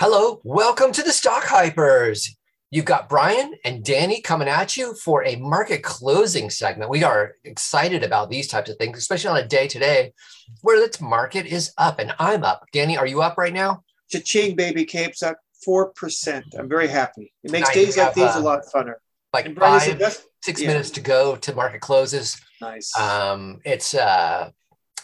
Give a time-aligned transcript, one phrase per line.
[0.00, 2.30] Hello, welcome to the Stock Hypers.
[2.70, 6.90] You've got Brian and Danny coming at you for a market closing segment.
[6.90, 10.14] We are excited about these types of things, especially on a day today
[10.62, 12.64] where the market is up and I'm up.
[12.72, 13.82] Danny, are you up right now?
[14.10, 15.36] Cha-ching, baby, capes up
[15.68, 16.44] 4%.
[16.58, 17.34] I'm very happy.
[17.44, 17.74] It makes Nice.
[17.74, 18.94] days like these Uh, a lot funner.
[19.34, 20.22] Like And Brian, is it five, best?
[20.42, 20.68] six yeah.
[20.68, 22.40] minutes to go to market closes.
[22.62, 22.98] Nice.
[22.98, 24.50] Um, it's uh,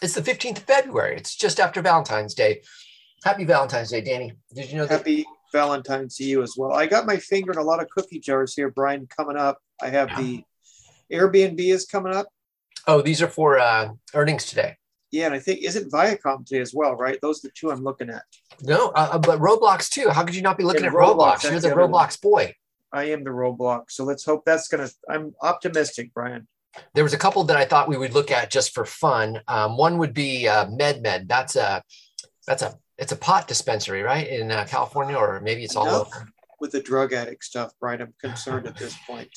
[0.01, 1.19] it's the 15th of February.
[1.19, 2.63] It's just after Valentine's Day.
[3.27, 4.33] Happy Valentine's Day, Danny.
[4.55, 4.99] Did you know that?
[4.99, 6.73] Happy Valentine's to you as well.
[6.73, 9.59] I got my finger in a lot of cookie jars here, Brian, coming up.
[9.83, 10.45] I have the
[11.13, 12.29] Airbnb is coming up.
[12.87, 14.77] Oh, these are for uh, earnings today.
[15.11, 17.19] Yeah, and I think isn't Viacom today as well, right?
[17.21, 18.23] Those are the two I'm looking at.
[18.63, 20.09] No, uh, uh, but Roblox too.
[20.09, 21.51] How could you not be looking Yeah, at Roblox, Roblox?
[21.51, 21.71] You're the.
[21.71, 22.55] Roblox boy.
[22.93, 23.91] I am the Roblox.
[23.91, 26.47] So let's hope that's gonna I'm optimistic, Brian.
[26.95, 29.41] There was a couple that I thought we would look at just for fun.
[29.49, 31.27] Um, one would be uh, MedMen.
[31.27, 31.83] That's a
[32.47, 36.07] that's a it's a pot dispensary, right, in uh, California, or maybe it's all Enough
[36.15, 36.29] over.
[36.61, 38.01] with the drug addict stuff, Brian.
[38.03, 39.29] I'm concerned at this point.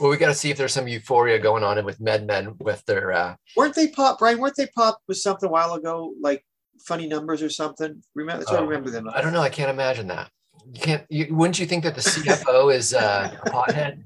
[0.00, 3.12] Well, we got to see if there's some euphoria going on with MedMen with their.
[3.12, 4.38] Uh, Weren't they pop, Brian?
[4.38, 6.44] Weren't they pop with something a while ago, like
[6.86, 8.02] funny numbers or something?
[8.14, 8.38] Remember?
[8.40, 9.08] That's what I Oh, remember them.
[9.12, 9.42] I don't know.
[9.42, 10.30] I can't imagine that.
[10.72, 11.04] You can't.
[11.08, 14.04] You, wouldn't you think that the CFO is uh, a pothead?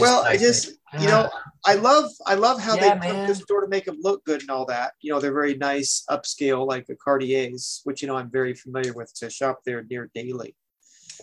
[0.00, 1.30] Well, I just, you know,
[1.64, 3.26] I love, I love how Yeah, they man.
[3.26, 4.92] the store to make them look good and all that.
[5.00, 8.92] You know, they're very nice, upscale, like the Cartiers, which you know I'm very familiar
[8.92, 9.12] with.
[9.16, 10.54] To shop there near daily.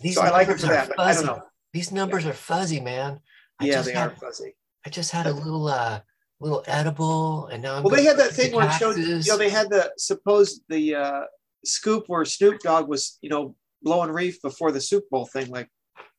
[0.02, 1.42] these so I like it numbers for are that, but I don't know.
[1.72, 3.20] These numbers are fuzzy, man.
[3.60, 4.54] I yeah, just they had, are fuzzy.
[4.86, 6.00] I just had a little uh
[6.40, 7.82] little edible, and now I'm.
[7.82, 10.94] Well, they had that thing where it showed, you know, they had the supposed the
[10.94, 11.20] uh,
[11.64, 15.48] scoop where Snoop Dogg was, you know, blowing reef before the Super Bowl thing.
[15.48, 15.68] Like,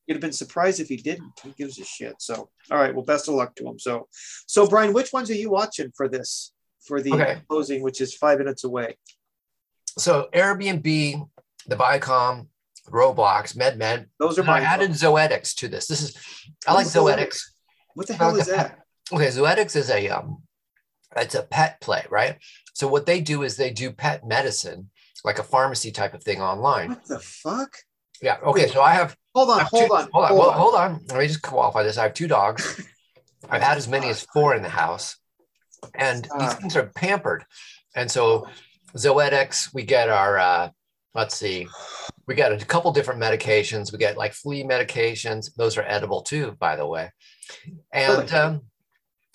[0.08, 1.31] you'd have been surprised if he didn't.
[1.44, 2.16] He gives a shit.
[2.20, 2.94] So, all right.
[2.94, 3.80] Well, best of luck to him.
[3.80, 4.08] So,
[4.47, 6.52] so Brian, which ones are you watching for this?
[6.86, 7.42] For the Okay.
[7.50, 8.97] closing, which is five minutes away.
[9.97, 11.28] so Airbnb,
[11.67, 12.47] the Viacom,
[12.89, 14.06] Roblox, MedMen.
[14.20, 14.66] Those are And I my.
[14.66, 15.88] added Zoetis to this.
[15.88, 16.16] This is
[16.68, 17.41] I like What's Zoetis?
[17.96, 18.79] What the hell is that?
[19.12, 20.44] Okay, Zoetis is a um,
[21.18, 22.38] it's a pet play, right?
[22.74, 24.91] So what they do is they do pet medicine,
[25.24, 26.90] like a pharmacy type of thing online.
[26.90, 27.72] What the fuck?
[28.25, 28.38] Yeah.
[28.44, 28.68] Okay.
[28.68, 29.16] So I have.
[29.36, 30.30] Hold on, have hold two- on, Hold on.
[30.30, 30.58] hold well, on.
[30.58, 31.00] hold on.
[31.09, 32.00] Let me just qualify this.
[32.00, 32.81] I have two dogs.
[33.50, 35.18] I've had as many as four in the house,
[35.94, 37.46] and these things are pampered.
[37.96, 38.47] And so
[38.97, 40.40] Zoetis, we get our.
[40.40, 40.69] uh
[41.14, 41.68] Let's see.
[42.28, 43.91] We got a couple different medications.
[43.94, 45.53] We get like flea medications.
[45.56, 47.12] Those are edible too, by the way.
[47.94, 48.62] And um,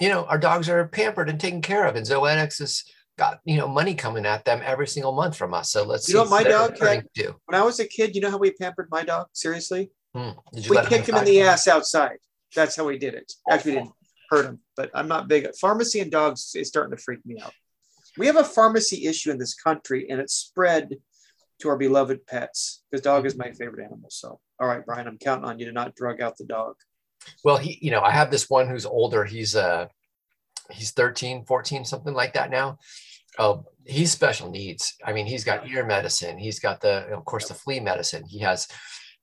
[0.00, 2.84] you know, our dogs are pampered and taken care of, and Zoetis has
[3.20, 5.70] got you know money coming at them every single month from us.
[5.70, 7.06] So let's You know my dog had?
[7.14, 7.36] do.
[7.44, 9.26] When I was a kid, you know how we pampered my dog?
[9.32, 9.90] Seriously?
[10.14, 10.30] Hmm.
[10.68, 12.18] We kicked him in the ass outside.
[12.56, 13.30] That's how we did it.
[13.48, 13.92] Actually, we didn't
[14.30, 15.46] hurt him, but I'm not big.
[15.60, 17.52] Pharmacy and dogs is starting to freak me out.
[18.18, 20.96] We have a pharmacy issue in this country, and it's spread
[21.60, 24.08] to our beloved pets because dog is my favorite animal.
[24.08, 26.74] So, all right, Brian, I'm counting on you to not drug out the dog.
[27.44, 29.24] Well, he, you know, I have this one who's older.
[29.24, 29.88] He's uh
[30.70, 32.78] he's 13, 14, something like that now.
[33.38, 34.94] Oh, he's special needs.
[35.04, 36.38] I mean, he's got ear medicine.
[36.38, 38.24] He's got the, of course, the flea medicine.
[38.28, 38.66] He has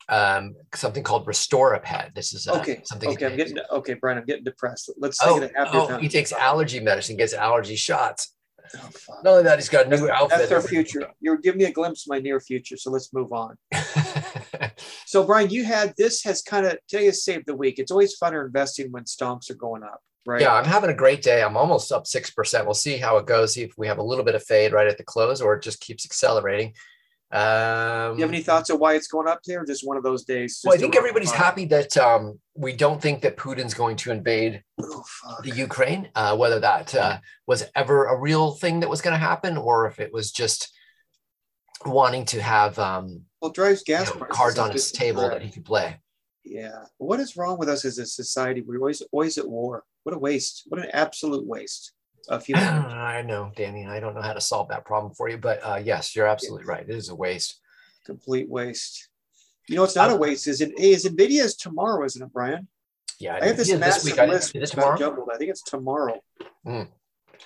[0.10, 2.16] um something called Restoraped.
[2.16, 3.10] This is uh, Okay, something.
[3.10, 4.18] okay, I'm getting okay, Brian.
[4.18, 4.90] I'm getting depressed.
[4.98, 6.02] Let's Oh, take it a happier oh, time.
[6.02, 8.34] he takes allergy medicine, gets allergy shots.
[8.76, 8.90] Oh.
[9.24, 10.40] Not only that, he's got a new outfit.
[10.40, 11.08] That's our future.
[11.22, 12.76] You're giving me a glimpse of my near future.
[12.78, 13.58] So let's move on.
[15.06, 17.80] So, Brian, you had this has kind of today has saved the week.
[17.80, 20.42] It's always funner investing when stonks are going up, right?
[20.42, 21.42] Yeah, I'm having a great day.
[21.42, 22.66] I'm almost up 6%.
[22.66, 23.54] We'll see how it goes.
[23.54, 25.64] See if we have a little bit of fade right at the close or it
[25.64, 26.74] just keeps accelerating.
[27.32, 29.66] Um, you have any thoughts of why it's going up there?
[29.66, 30.62] Just one of those days?
[30.64, 34.64] well, I think everybody's happy that um, we don't think that Putin's going to invade
[34.82, 35.04] Oh,
[35.44, 39.18] the Ukraine, uh, whether that uh, was ever a real thing that was going to
[39.18, 40.74] happen or if it was just
[41.86, 45.52] wanting to have um, Well, drives you gas know, cards on his table that he
[45.52, 46.00] could play.
[46.50, 46.84] Yeah.
[46.98, 48.62] What is wrong with us as a society?
[48.62, 49.84] We're always always at war.
[50.04, 50.64] What a waste.
[50.70, 51.94] What an absolute waste
[52.30, 52.46] of.
[52.56, 53.86] I know, Danny.
[53.86, 56.66] I don't know how to solve that problem for you, but uh, yes, you're absolutely
[56.66, 56.88] right.
[56.88, 57.60] It is a waste.
[58.06, 59.10] Complete waste.
[59.68, 60.48] You know, it's not a Um, waste.
[60.48, 60.78] Is it?
[60.80, 62.06] Is Nvidia's tomorrow?
[62.06, 62.68] Isn't it, Brian?
[63.20, 64.56] Yeah, I have this massive I- list.
[64.56, 64.98] Is it tomorrow?
[64.98, 65.30] jumbled.
[65.34, 66.22] I think it's tomorrow.
[66.66, 66.88] Mm.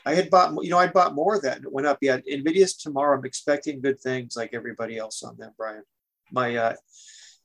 [0.06, 1.98] I had bought, you know, I bought more of that and it went up.
[2.02, 3.18] Yeah, Nvidia's tomorrow.
[3.18, 5.84] I'm expecting good things like everybody else on that, Brian.
[6.32, 6.76] My uh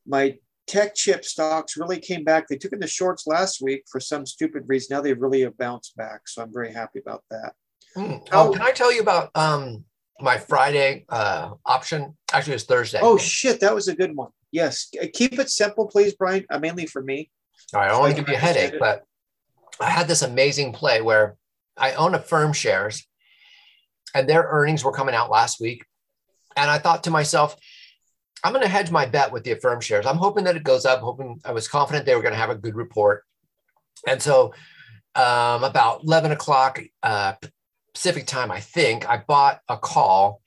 [0.06, 2.48] my tech chip stocks really came back.
[2.48, 4.94] They took in the shorts last week for some stupid reason.
[4.94, 6.28] Now they really have bounced back.
[6.28, 7.54] So I'm very happy about that.
[7.96, 8.26] Mm.
[8.32, 9.84] Oh, can I tell you about um
[10.20, 12.16] my Friday uh option?
[12.32, 13.00] Actually, it's Thursday.
[13.02, 14.30] Oh shit, that was a good one.
[14.52, 14.90] Yes.
[15.12, 16.44] Keep it simple, please, Brian.
[16.50, 17.30] Uh, mainly for me.
[17.74, 18.80] All right, I don't want to give you a headache, it.
[18.80, 19.04] but
[19.80, 21.36] I had this amazing play where
[21.76, 23.06] I own Affirm shares
[24.14, 25.84] and their earnings were coming out last week.
[26.56, 27.56] And I thought to myself,
[28.46, 30.06] I'm going to hedge my bet with the Affirm shares.
[30.06, 31.00] I'm hoping that it goes up.
[31.00, 33.24] Hoping I was confident they were going to have a good report,
[34.06, 34.54] and so
[35.16, 37.32] um, about 11 o'clock uh,
[37.92, 40.42] Pacific time, I think I bought a call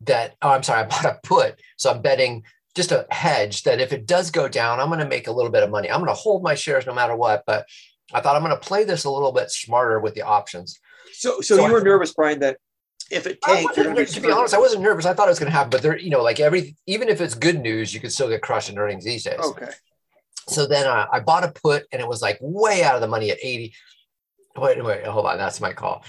[0.00, 0.34] that.
[0.42, 1.60] Oh, I'm sorry, I bought a put.
[1.76, 2.42] So I'm betting
[2.74, 5.52] just a hedge that if it does go down, I'm going to make a little
[5.52, 5.88] bit of money.
[5.88, 7.44] I'm going to hold my shares no matter what.
[7.46, 7.64] But
[8.12, 10.80] I thought I'm going to play this a little bit smarter with the options.
[11.12, 12.58] So, so, so you were nervous, Brian, that
[13.14, 15.06] if it tanked, to be honest, I wasn't nervous.
[15.06, 17.20] I thought it was going to happen, but there, you know, like every, even if
[17.20, 19.38] it's good news, you could still get crushed in earnings these days.
[19.40, 19.68] Okay.
[20.48, 23.08] So then uh, I bought a put, and it was like way out of the
[23.08, 23.74] money at 80.
[24.56, 25.38] Wait, wait, hold on.
[25.38, 26.04] That's my call.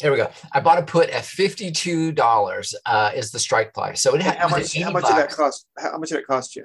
[0.00, 0.30] Here we go.
[0.52, 2.74] I bought a put at fifty-two dollars.
[2.84, 4.02] Uh, is the strike price.
[4.02, 4.76] So it had how much?
[4.76, 5.66] How much did that cost?
[5.78, 6.64] How much did it cost you?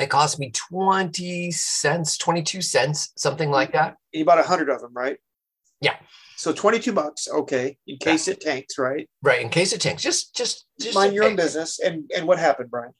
[0.00, 3.96] It cost me twenty cents, twenty-two cents, something like that.
[4.10, 5.18] You bought a hundred of them, right?
[5.82, 5.96] Yeah.
[6.36, 8.34] So twenty-two bucks, okay, in case yeah.
[8.34, 9.08] it tanks, right?
[9.22, 10.02] Right, in case it tanks.
[10.02, 11.80] Just, just, just mind your own business.
[11.80, 12.92] And and what happened, Brian?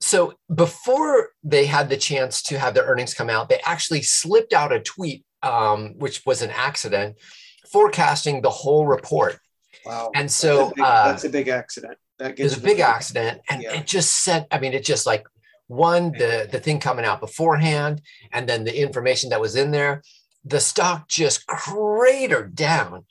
[0.00, 4.52] So before they had the chance to have their earnings come out, they actually slipped
[4.52, 7.16] out a tweet, um, which was an accident
[7.72, 9.38] forecasting the whole report.
[9.86, 10.10] Wow.
[10.14, 11.98] And so that's a big, uh, that's a big accident.
[12.18, 13.40] That was a big accident.
[13.48, 13.72] And yeah.
[13.72, 15.26] it just said, I mean, it just like
[15.68, 18.02] one, the, the thing coming out beforehand,
[18.32, 20.02] and then the information that was in there,
[20.44, 23.04] the stock just cratered down.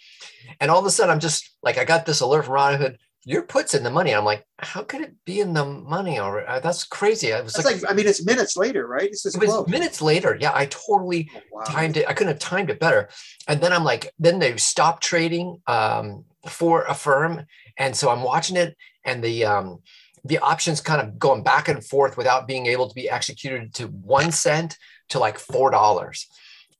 [0.60, 3.44] And all of a sudden, I'm just like, I got this alert from Robinhood your
[3.44, 4.14] puts in the money.
[4.14, 6.46] I'm like, how could it be in the money already?
[6.46, 7.34] Uh, that's crazy.
[7.34, 9.10] I was like, like, I mean, it's minutes later, right?
[9.10, 10.38] It's just it was minutes later.
[10.40, 11.64] Yeah, I totally oh, wow.
[11.64, 12.06] timed it.
[12.08, 13.10] I couldn't have timed it better.
[13.48, 17.46] And then I'm like, then they stopped trading um, for firm,
[17.78, 18.76] and so I'm watching it,
[19.06, 19.80] and the um,
[20.26, 23.88] the options kind of going back and forth without being able to be executed to
[23.88, 24.78] one cent
[25.10, 26.28] to like four dollars,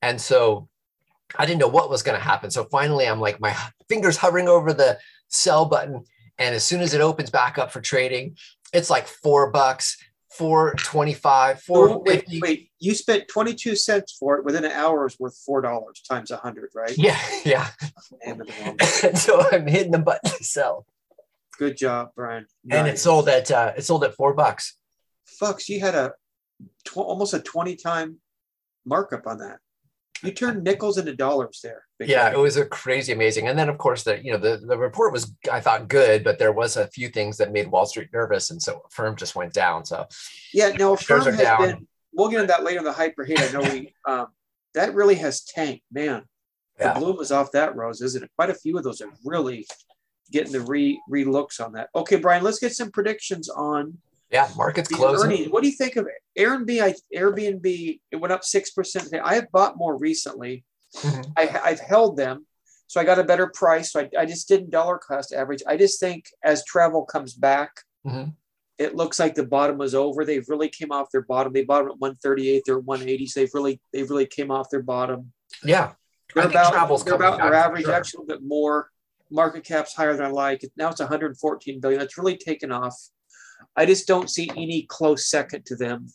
[0.04, 0.68] and so
[1.36, 2.52] I didn't know what was going to happen.
[2.52, 3.56] So finally, I'm like, my
[3.90, 6.04] fingers hovering over the sell button
[6.38, 8.38] and as soon as it opens back up for trading,
[8.74, 9.98] it's like four bucks,
[10.32, 15.20] four twenty-five, four wait, wait, you spent 22 cents for it within an hour is
[15.20, 16.98] worth four dollars times a hundred, right?
[16.98, 17.68] Yeah, yeah.
[19.14, 20.86] so I'm hitting the button to sell.
[21.58, 22.48] Good job, Brian.
[22.64, 22.80] Nice.
[22.80, 24.76] And it sold at uh, it sold at four bucks.
[25.40, 26.14] Fucks, you had a
[26.84, 28.18] tw- almost a 20 time
[28.86, 29.60] markup on that
[30.24, 31.84] you turned nickels into dollars there.
[32.00, 33.48] Yeah, it was a crazy amazing.
[33.48, 36.40] And then of course the you know the, the report was I thought good, but
[36.40, 39.54] there was a few things that made Wall Street nervous, and so firm just went
[39.54, 39.86] down.
[39.86, 40.08] So
[40.54, 41.62] yeah, no, firm has down.
[41.62, 41.88] been.
[42.14, 43.40] We'll get into that later in the hyper heat.
[43.40, 44.28] I know we um,
[44.74, 46.24] that really has tanked, man.
[46.78, 47.00] The yeah.
[47.00, 48.32] bloom is off that rose, isn't it?
[48.36, 49.68] Quite a few of those are really
[50.32, 51.90] getting the re re looks on that.
[51.96, 53.98] Okay, Brian, let's get some predictions on
[54.34, 55.32] yeah, market's closing.
[55.32, 55.52] Earnings.
[55.52, 56.08] What do you think of
[56.38, 56.96] Airbnb?
[57.16, 59.14] Airbnb it went up six percent.
[59.24, 60.66] I have bought more recently.
[60.98, 61.32] Mm-hmm.
[61.38, 62.48] I, have held them,
[62.88, 63.92] so I got a better price.
[63.92, 65.62] So I, I, just didn't dollar cost average.
[65.68, 67.72] I just think as travel comes back,
[68.06, 68.32] mm-hmm.
[68.80, 70.26] it looks like the bottom was over.
[70.26, 71.54] They've really came off their bottom.
[71.54, 72.64] They bought at 138.
[72.66, 73.28] They're 180.
[73.28, 75.32] So they've really they've really came off their bottom.
[75.64, 75.94] Yeah,
[76.34, 77.94] they're about they're about their average, sure.
[77.94, 78.90] actually a bit more.
[79.30, 80.64] Market cap's higher than I like.
[80.76, 82.00] Now it's 114 billion.
[82.00, 82.96] That's really taken off.
[83.76, 86.08] I just don't see any close second to them.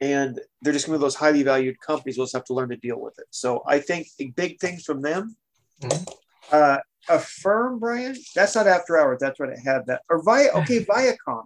[0.00, 2.16] And they're just one of those highly valued companies.
[2.16, 3.26] We'll just have to learn to deal with it.
[3.30, 5.36] So I think big things from them.
[5.80, 6.04] Mm-hmm.
[6.50, 6.78] Uh,
[7.08, 8.16] Affirm, Brian.
[8.34, 9.18] That's not after hours.
[9.20, 9.86] That's what it had.
[9.86, 11.44] That or via okay, Viacom.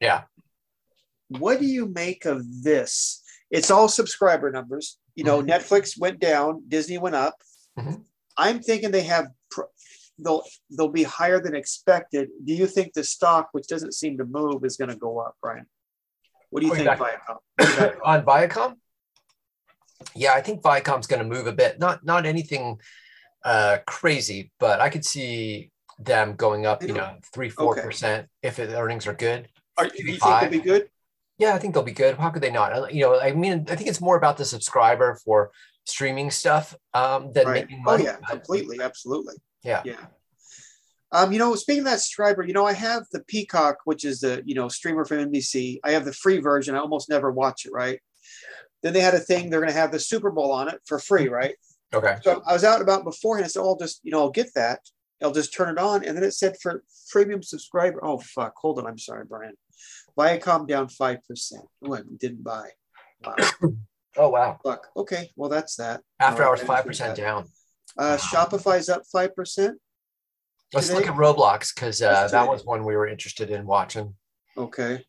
[0.00, 0.22] Yeah.
[1.28, 3.22] What do you make of this?
[3.50, 4.98] It's all subscriber numbers.
[5.14, 5.50] You know, mm-hmm.
[5.50, 7.34] Netflix went down, Disney went up.
[7.78, 8.02] Mm-hmm.
[8.36, 9.26] I'm thinking they have
[10.22, 12.28] they'll they'll be higher than expected.
[12.44, 15.36] Do you think the stock, which doesn't seem to move, is going to go up,
[15.42, 15.66] Brian?
[16.50, 18.00] What do you think, Viacom?
[18.04, 18.74] On Viacom?
[20.14, 21.78] Yeah, I think Viacom's going to move a bit.
[21.78, 22.80] Not not anything
[23.44, 26.82] uh, crazy, but I could see them going up.
[26.82, 27.82] You know, three four okay.
[27.82, 29.48] percent if the earnings are good.
[29.78, 30.88] Are, you think they'll be good?
[31.38, 32.16] Yeah, I think they'll be good.
[32.16, 32.92] How could they not?
[32.94, 35.50] You know, I mean, I think it's more about the subscriber for
[35.84, 37.62] streaming stuff um, than right.
[37.62, 38.04] making money.
[38.04, 39.34] Oh yeah, completely, absolutely.
[39.62, 39.82] Yeah.
[39.84, 40.06] Yeah.
[41.12, 44.20] Um, you know, speaking of that subscriber, you know, I have the Peacock, which is
[44.20, 45.78] the, you know, streamer from NBC.
[45.84, 46.74] I have the free version.
[46.74, 48.00] I almost never watch it, right?
[48.82, 50.98] Then they had a thing, they're going to have the Super Bowl on it for
[50.98, 51.54] free, right?
[51.94, 52.16] Okay.
[52.22, 53.44] So I was out about beforehand.
[53.44, 54.80] I said, oh, I'll just, you know, I'll get that.
[55.22, 56.04] I'll just turn it on.
[56.04, 58.04] And then it said for premium subscriber.
[58.04, 58.54] Oh, fuck.
[58.56, 58.86] Hold on.
[58.86, 59.54] I'm sorry, Brian.
[60.18, 61.18] Viacom down 5%.
[61.84, 62.70] Oh, I didn't buy.
[63.24, 63.36] Wow.
[64.16, 64.58] oh, wow.
[64.64, 64.88] Fuck.
[64.96, 65.30] Okay.
[65.36, 66.00] Well, that's that.
[66.18, 67.46] After hours, 5% down.
[67.98, 69.74] Uh, Shopify's up 5%.
[70.74, 70.98] Let's today?
[70.98, 74.14] look at Roblox because uh, that was one we were interested in watching.
[74.56, 75.04] Okay.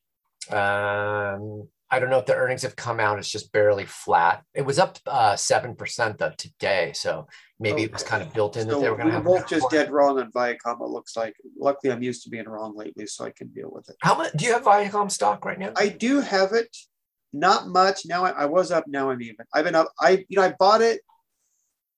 [0.51, 3.19] Um, I don't know if the earnings have come out.
[3.19, 4.43] It's just barely flat.
[4.53, 7.27] It was up uh, seven percent though today, so
[7.59, 9.41] maybe it was kind of built in that they were going we to were have.
[9.41, 10.81] both just dead wrong on Viacom.
[10.81, 11.35] It looks like.
[11.57, 13.95] Luckily, I'm used to being wrong lately, so I can deal with it.
[14.01, 15.71] How much do you have Viacom stock right now?
[15.77, 16.75] I do have it,
[17.31, 18.07] not much.
[18.07, 18.85] Now I, I was up.
[18.87, 19.45] Now I'm even.
[19.53, 19.91] I've been up.
[20.01, 21.01] I you know I bought it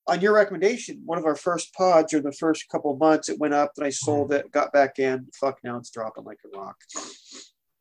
[0.07, 1.01] on your recommendation.
[1.05, 3.73] One of our first pods or the first couple of months, it went up.
[3.75, 4.51] Then I sold it.
[4.51, 5.27] Got back in.
[5.39, 5.59] Fuck.
[5.63, 6.77] Now it's dropping like a rock.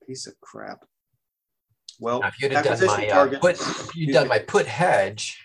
[0.07, 0.85] Piece of crap.
[2.01, 5.39] Well, Now, if you'd have done my uh, put, if you'd done my put hedge,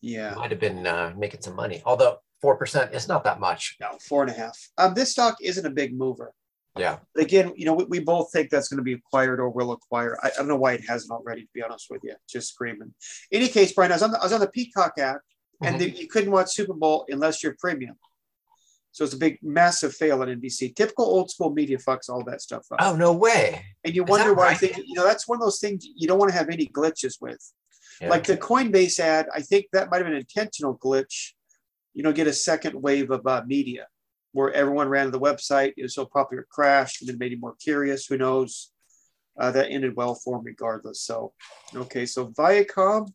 [0.00, 0.34] yeah.
[0.34, 1.82] might have been uh, making some money.
[1.86, 3.76] Although four percent is not that much.
[3.80, 4.58] No, four and a half.
[4.76, 6.32] Um, this stock isn't a big mover.
[6.78, 6.98] Yeah.
[7.14, 9.72] But again, you know, we, we both think that's going to be acquired or will
[9.72, 10.16] acquire.
[10.22, 12.14] I, I don't know why it hasn't already, to be honest with you.
[12.28, 12.94] Just screaming.
[13.32, 15.20] any case, Brian, I was on the, I was on the Peacock app,
[15.62, 15.78] and Mhm.
[15.78, 17.96] the, you couldn't watch Super Bowl unless you're premium.
[18.92, 20.74] So it's a big, massive fail at NBC.
[20.74, 22.78] Typical old school media fucks all that stuff up.
[22.80, 23.62] Oh no way!
[23.84, 24.44] and you is wonder why.
[24.44, 24.58] I right?
[24.58, 27.16] think you know that's one of those things you don't want to have any glitches
[27.20, 27.38] with.
[28.00, 28.08] Yeah.
[28.08, 31.32] Like the Coinbase ad, I think that might have been an intentional glitch.
[31.92, 33.86] You know, get a second wave of uh, media
[34.36, 35.72] where everyone ran to the website.
[35.78, 38.06] It was so popular, it crashed, and then made you more curious.
[38.06, 38.70] Who knows?
[39.38, 41.00] Uh, that ended well for them regardless.
[41.00, 41.32] So,
[41.74, 43.08] okay, so Viacom.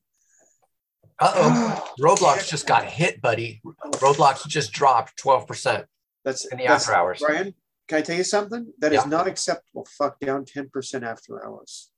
[1.19, 3.61] Uh oh, Roblox just got hit, buddy.
[4.05, 5.85] Roblox just dropped twelve percent
[6.25, 7.19] That's in the that's- after hours.
[7.23, 7.53] Brian,
[7.87, 8.73] can I tell you something?
[8.79, 9.09] That is Yeah.
[9.09, 9.85] not acceptable.
[9.97, 11.91] Fuck down 10% after hours.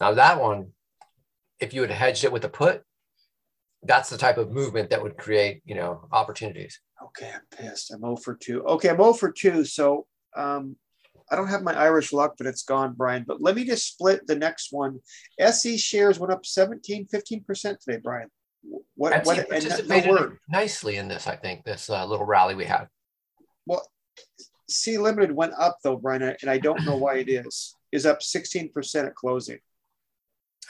[0.00, 0.72] Now that one,
[1.58, 2.82] if you had hedged it with a put,
[3.82, 6.80] that's the type of movement that would create, you know, opportunities.
[7.18, 7.92] Okay, I'm pissed.
[7.92, 8.64] I'm 0 for 2.
[8.64, 9.64] Okay, I'm 0 for 2.
[9.64, 10.76] So um,
[11.30, 13.24] I don't have my Irish luck, but it's gone, Brian.
[13.26, 15.00] But let me just split the next one.
[15.38, 18.28] SE shares went up 17, 15% today, Brian.
[18.94, 20.38] What, what participated no word.
[20.48, 22.86] nicely in this, I think, this uh, little rally we had.
[23.66, 23.86] Well,
[24.68, 27.74] Sea Limited went up though, Brian, and I don't know why it is.
[27.90, 29.58] Is up 16% at closing.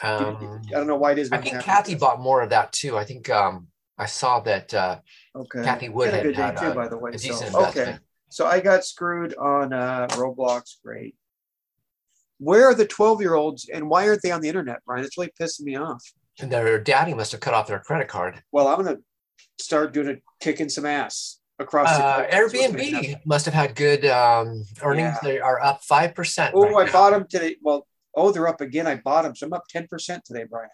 [0.03, 1.31] Um, I don't know why it is.
[1.31, 2.97] I think Cathie bought more of that too.
[2.97, 3.69] I think um,
[3.99, 4.99] I saw that uh,
[5.37, 5.63] Okay.
[5.63, 7.17] Cathie Had good day had too, a- by the way.
[7.17, 7.99] So, okay.
[8.31, 10.77] So I got screwed on uh, Roblox.
[10.85, 11.15] Great.
[12.39, 15.05] Where are the 12 year olds and why aren't they on the internet, Brian?
[15.05, 16.03] It's really pissing me off.
[16.41, 18.43] and their daddy must have cut off their credit card.
[18.51, 19.03] Well, I'm going to
[19.63, 22.31] start doing it, kicking some ass across the Uh, country.
[22.31, 23.11] That's what's gonna happen.
[23.13, 25.15] Airbnb must have had good um, earnings.
[25.23, 25.29] Yeah.
[25.31, 26.53] They are up five percent.
[26.57, 27.57] Oh, I bought them today.
[27.63, 28.87] Well, oh, they're up again.
[28.87, 29.37] I bought them.
[29.37, 30.69] So I'm up 10% today, Brian.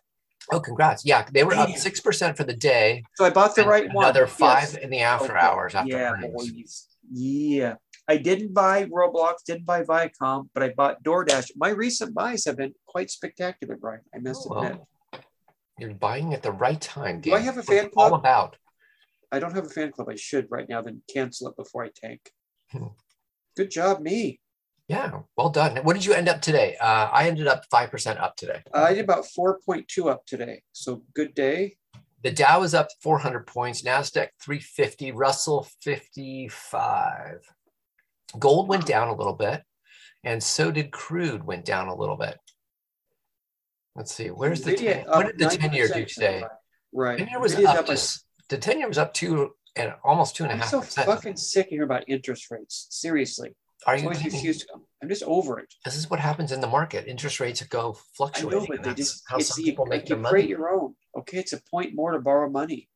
[0.50, 1.05] Oh, congrats!
[1.05, 1.78] Yeah, they were up Damn.
[1.78, 3.05] six percent for the day.
[3.17, 4.05] So I bought the and right one.
[4.05, 4.33] Another Yes.
[4.73, 5.38] five in the after Okay.
[5.47, 6.50] hours after yeah, earnings.
[6.52, 6.87] boys.
[7.12, 7.75] Yeah.
[8.11, 11.50] I didn't buy Roblox, didn't buy Viacom, but I bought DoorDash.
[11.57, 14.00] My recent buys have been quite spectacular, Brian.
[14.14, 14.78] I must Oh, admit.
[15.12, 15.21] well,
[15.78, 17.21] you're buying at the right time.
[17.21, 18.12] Do I have a What's fan club?
[18.12, 18.57] All about.
[19.31, 20.09] I don't have a fan club.
[20.09, 22.31] I should right now, then cancel it before I tank.
[22.73, 22.87] Hmm.
[23.55, 24.40] Good job, me.
[24.88, 25.76] Yeah, well done.
[25.85, 26.76] What did you end up today?
[26.80, 28.62] Uh, I ended up five percent up today.
[28.73, 30.62] I did about 4.2 up today.
[30.73, 31.76] So good day.
[32.25, 37.38] The Dow is up 400 points, Nasdaq 350, Russell 55.
[38.38, 39.62] Gold went down a little bit,
[40.25, 42.37] and so did crude went down a little bit.
[43.95, 46.42] Let's see, where's the Nvidia 10, up what did the 10 year 9% do today?
[46.92, 47.18] Right.
[47.18, 50.35] 10 year was Nvidia's up by- just, the 10 year was up two and almost
[50.35, 51.07] two and a I'm half so percent.
[51.07, 52.87] fucking sick of hearing about interest rates.
[52.90, 53.54] Seriously.
[53.87, 54.35] Are you always kidding?
[54.35, 54.67] excuse.
[55.03, 55.73] I'm just over it.
[55.85, 57.07] This is what happens in the market.
[57.07, 58.59] Interest rates go fluctuating.
[58.59, 60.49] I know, but they just how some you, people make you their create money.
[60.49, 60.95] your own.
[61.17, 62.89] Okay, it's a point more to borrow money.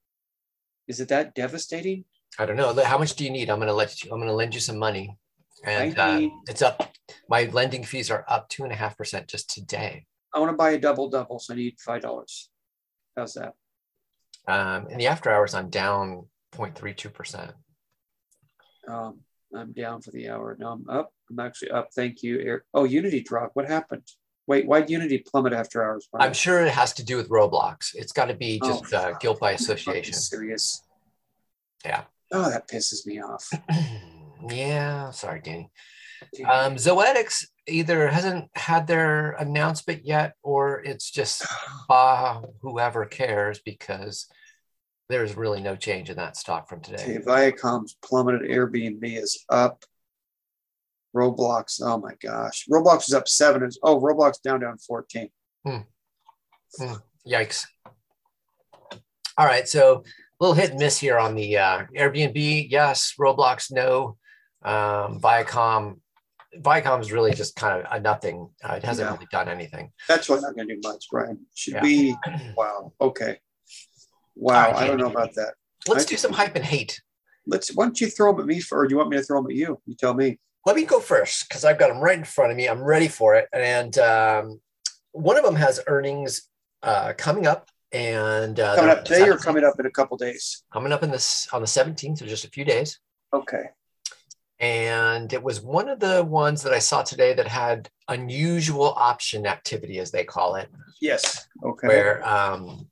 [0.89, 2.05] Is it that devastating?
[2.39, 2.75] I don't know.
[2.85, 3.51] How much do you need?
[3.51, 4.11] I'm going to let you.
[4.11, 5.17] I'm going to lend you some money,
[5.65, 6.93] and I uh, it's up.
[7.29, 10.07] My lending fees are up two and a half percent just today.
[10.35, 12.51] I want to buy a double double, so I need five dollars.
[13.17, 13.55] How's that?
[14.49, 17.53] Um, in the after hours, I'm down 0.32 percent.
[18.89, 19.21] Um,
[19.57, 20.57] I'm down for the hour.
[20.59, 21.13] No, I'm up.
[21.31, 21.89] I'm actually up.
[21.95, 22.41] Thank you.
[22.41, 22.65] Eric.
[22.75, 23.57] Oh, Unity dropped.
[23.57, 24.03] What happened?
[24.47, 26.09] Wait, why'd Unity plummet after hours?
[26.15, 27.95] I'm sure it has to do with Roblox.
[27.95, 30.15] It's got to be Oh, just uh, guilt by association.
[30.15, 30.83] serious.
[31.85, 32.05] Yeah.
[32.33, 33.49] Oh, that pisses me off.
[34.49, 35.11] yeah.
[35.11, 35.71] Sorry, Danny.
[36.45, 41.45] Um, Zoetis either hasn't had their announcement yet, or it's just
[41.89, 44.29] bah, whoever cares because
[45.13, 47.03] there's really no change in that stock from today.
[47.03, 48.43] Okay, Viacom's plummeted.
[48.51, 49.85] Airbnb is up.
[51.15, 51.81] Roblox.
[51.83, 52.65] Oh my gosh.
[52.73, 53.63] Roblox is up seven.
[53.63, 55.29] Is oh Roblox down down 14.
[57.29, 57.67] Yikes.
[59.39, 60.05] All right, so a
[60.41, 62.67] little hit and miss here on the uh, Airbnb.
[62.71, 64.17] Yes, Roblox, no.
[64.65, 65.99] Um, Viacom,
[66.61, 68.49] Viacom is really just kind of a nothing.
[68.63, 69.13] Uh, it hasn't Yeah.
[69.15, 69.91] really done anything.
[70.09, 71.47] That's why I'm not gonna do much, Brian.
[71.55, 71.83] Should Yeah.
[71.83, 72.17] we
[72.57, 72.93] wow.
[73.01, 73.39] Okay.
[74.37, 75.55] Wow, right, I don't know about that.
[75.89, 77.01] Let's I- do some hype and hate.
[77.47, 79.23] Let's why don't you throw them at me for or do you want me to
[79.23, 79.81] throw them at you?
[79.87, 80.39] You tell me.
[80.65, 82.69] Let me go first because I've got them right in front of me.
[82.69, 83.49] I'm ready for it.
[83.53, 84.61] And um,
[85.11, 86.49] one of them has earnings
[86.85, 90.63] uh, coming up, and uh, coming up today or coming up in a couple days?
[90.73, 93.01] coming up in this on the 17th, so just a few days.
[93.35, 93.65] Okay.
[94.61, 99.47] And it was one of the ones that I saw today that had unusual option
[99.47, 100.69] activity, as they call it,
[101.01, 101.49] Yes.
[101.65, 101.89] Okay.
[101.89, 102.89] where um,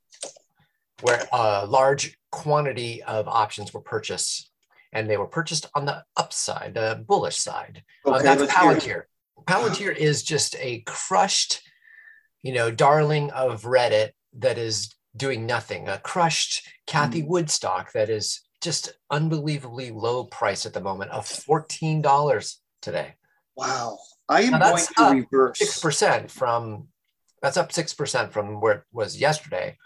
[1.03, 4.51] where a large quantity of options were purchased,
[4.93, 7.83] and they were purchased on the upside, the bullish side.
[8.05, 8.53] Uh, that's let's.
[8.53, 9.03] Palantir.
[9.45, 11.63] Palantir is just a crushed,
[12.43, 15.89] you know, darling of Reddit that is doing nothing.
[15.89, 17.29] A crushed Kathy Mm.
[17.29, 23.15] Woodstock that is just unbelievably low price at the moment of fourteen dollars today.
[23.57, 23.99] Wow.
[24.29, 25.59] I am going to reverse.
[25.59, 26.89] Six percent from
[27.43, 29.77] that's up six percent from where it was yesterday,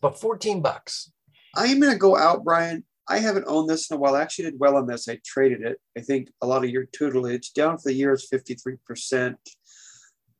[0.00, 1.12] but fourteen bucks.
[1.56, 2.84] I am going to go out, Brian.
[3.08, 4.14] I haven't owned this in a while.
[4.14, 5.08] I actually did well on this.
[5.08, 5.78] I traded it.
[5.98, 9.34] I think a lot of your tutelage down for the year is 53%.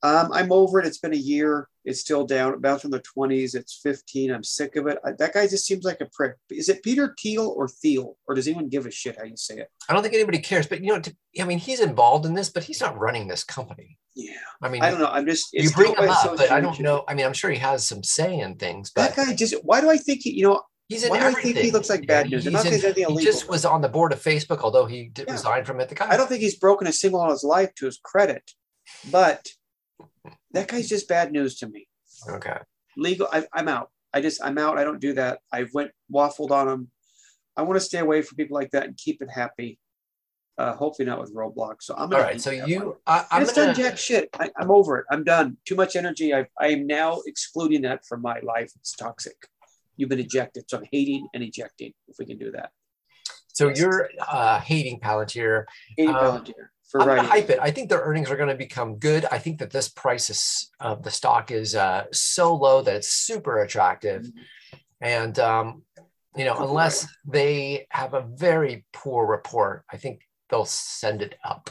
[0.02, 0.86] Um, I'm over it.
[0.86, 1.68] It's been a year.
[1.84, 2.60] It's still down.
[2.60, 3.54] Bounced from the 20s.
[3.54, 4.30] It's 15.
[4.30, 4.98] I'm sick of it.
[5.04, 6.34] I, that guy just seems like a prick.
[6.50, 8.16] Is it Peter Thiel or Thiel?
[8.28, 9.68] Or does anyone give a shit how you say it?
[9.88, 12.50] I don't think anybody cares, but you know, to, I mean, he's involved in this,
[12.50, 13.98] but he's not running this company.
[14.14, 14.32] Yeah.
[14.62, 15.06] I mean, I don't know.
[15.06, 15.48] I'm just.
[15.52, 17.04] you bring him up, but I don't know.
[17.08, 19.54] I mean, I'm sure he has some say in things, That but guy just.
[19.62, 21.54] Why do I think he, you know, he's in why do I everything.
[21.54, 22.46] think he looks like bad news?
[22.46, 25.26] I'm not He's in- he just was on the board of Facebook, although he did
[25.28, 25.32] Yeah.
[25.32, 25.88] resign from it.
[25.88, 28.42] The guy, I don't think he's broken a single on his life to his credit,
[29.10, 29.46] but
[30.52, 31.86] that guy's just bad news to me.
[32.28, 32.58] Okay.
[32.96, 33.90] Legal, I, I'm out.
[34.12, 34.78] I just, I'm out.
[34.78, 35.40] I don't do that.
[35.52, 36.90] I went waffled on him.
[37.56, 39.78] I want to stay away from people like that and keep it happy.
[40.58, 41.82] Uh, hopefully not with Roblox.
[41.82, 42.40] So I'm All gonna right.
[42.40, 43.88] So you, I, I'm it's done gonna.
[43.88, 44.28] jack shit.
[44.38, 45.06] I, I'm over it.
[45.10, 45.56] I'm done.
[45.66, 46.34] Too much energy.
[46.34, 48.70] I, I am now excluding that from my life.
[48.76, 49.36] It's toxic.
[49.96, 50.64] You've been ejected.
[50.68, 51.94] So I'm hating and ejecting.
[52.08, 52.70] If we can do that.
[53.48, 55.64] So you're uh, hating Palantir.
[55.96, 57.30] Hating Um, Palantir for I'm gonna writing.
[57.30, 57.58] hype it.
[57.60, 59.24] I think their earnings are going to become good.
[59.30, 63.08] I think that this price is, of the stock is uh, so low that it's
[63.08, 64.26] super attractive,
[65.00, 65.82] and um,
[66.36, 71.70] you know, unless they have a very poor report, I think they'll send it up.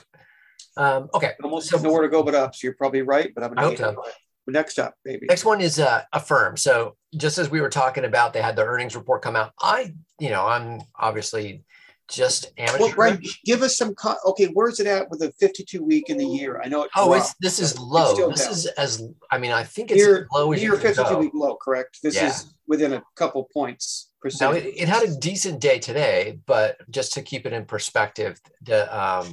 [0.77, 2.55] Um, okay, Almost So- nowhere to go but up.
[2.55, 4.01] So you're probably right, but I'm gonna hope so.
[4.47, 5.25] next up, baby.
[5.27, 6.55] next one is uh, firm.
[6.55, 9.51] So just as we were talking about, they had their earnings report come out.
[9.61, 11.63] I, you know, I'm obviously
[12.09, 12.79] just amateur.
[12.85, 13.93] Well, Brian, give us some.
[13.95, 16.61] Co- okay, where's it at with a 52 week in the year?
[16.63, 16.91] I know it.
[16.95, 18.29] Oh, it's this is low.
[18.29, 18.51] This down.
[18.51, 21.19] is as I mean, I think it's near, low as you near 52 go.
[21.19, 21.99] week low, correct?
[22.03, 22.27] This Yeah.
[22.29, 27.13] is within a couple points Now it, it had a decent day today, but just
[27.13, 29.25] to keep it in perspective, the um,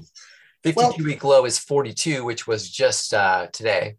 [0.62, 3.96] 52 Well- week low is 42, which was just uh, today.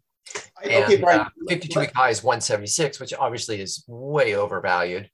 [0.62, 1.20] And okay, Brian.
[1.20, 5.08] uh, 52 week high is 176, which obviously is way overvalued,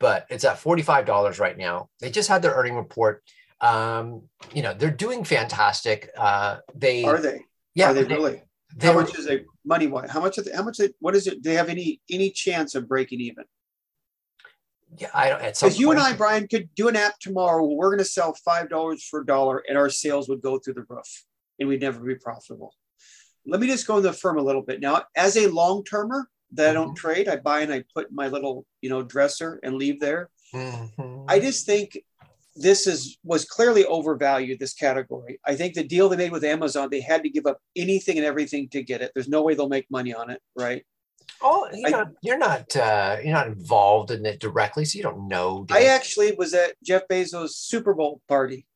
[0.00, 1.88] but it's at $45 right now.
[2.00, 3.22] They just had their earning report.
[3.60, 6.10] Um, you know, they're doing fantastic.
[6.16, 7.40] Uh, they, are they?
[7.74, 8.42] yeah, are they they- really?
[8.76, 10.10] they how were- much is it money wise?
[10.10, 10.36] How much?
[10.38, 10.80] Of the, how much?
[10.80, 11.42] It, what is it?
[11.42, 13.44] Do they have any any chance of breaking even?
[14.98, 17.64] yeah, I don't, at some Because you and I, Brian, could do an app tomorrow.
[17.64, 20.58] Where we're going to sell five dollars for a dollar, and our sales would go
[20.58, 21.24] through the roof,
[21.58, 22.74] and we'd never be profitable.
[23.46, 25.02] Let me just go in the firm a little bit now.
[25.16, 26.82] As a long termer that I Mm-hmm.
[26.82, 30.00] don't trade, I buy and I put in my little you know dresser and leave
[30.00, 30.30] there.
[30.54, 31.24] Mhm.
[31.28, 31.98] I just think
[32.56, 34.58] this is was clearly overvalued.
[34.60, 35.40] This category.
[35.44, 38.26] I think the deal they made with Amazon, they had to give up anything and
[38.26, 39.10] everything to get it.
[39.14, 40.84] There's no way they'll make money on it, right?
[41.42, 45.02] Oh, you I- know, you're not uh, you're not involved in it directly, so you
[45.02, 45.66] don't know.
[45.70, 45.90] I Dan.
[45.90, 48.66] actually was at Jeff Bezos' Super Bowl party.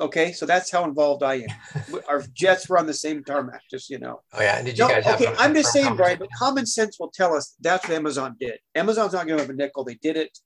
[0.00, 1.94] Okay, so that's how involved I am.
[2.08, 4.22] Our jets were on the same tarmac, just you know.
[4.32, 5.20] oh yeah, and did you No, guys have?
[5.20, 8.58] okay, I'm just saying, Brian, but common sense will tell us that's what Amazon did.
[8.74, 10.36] Amazon's not giving up a nickel; they did it.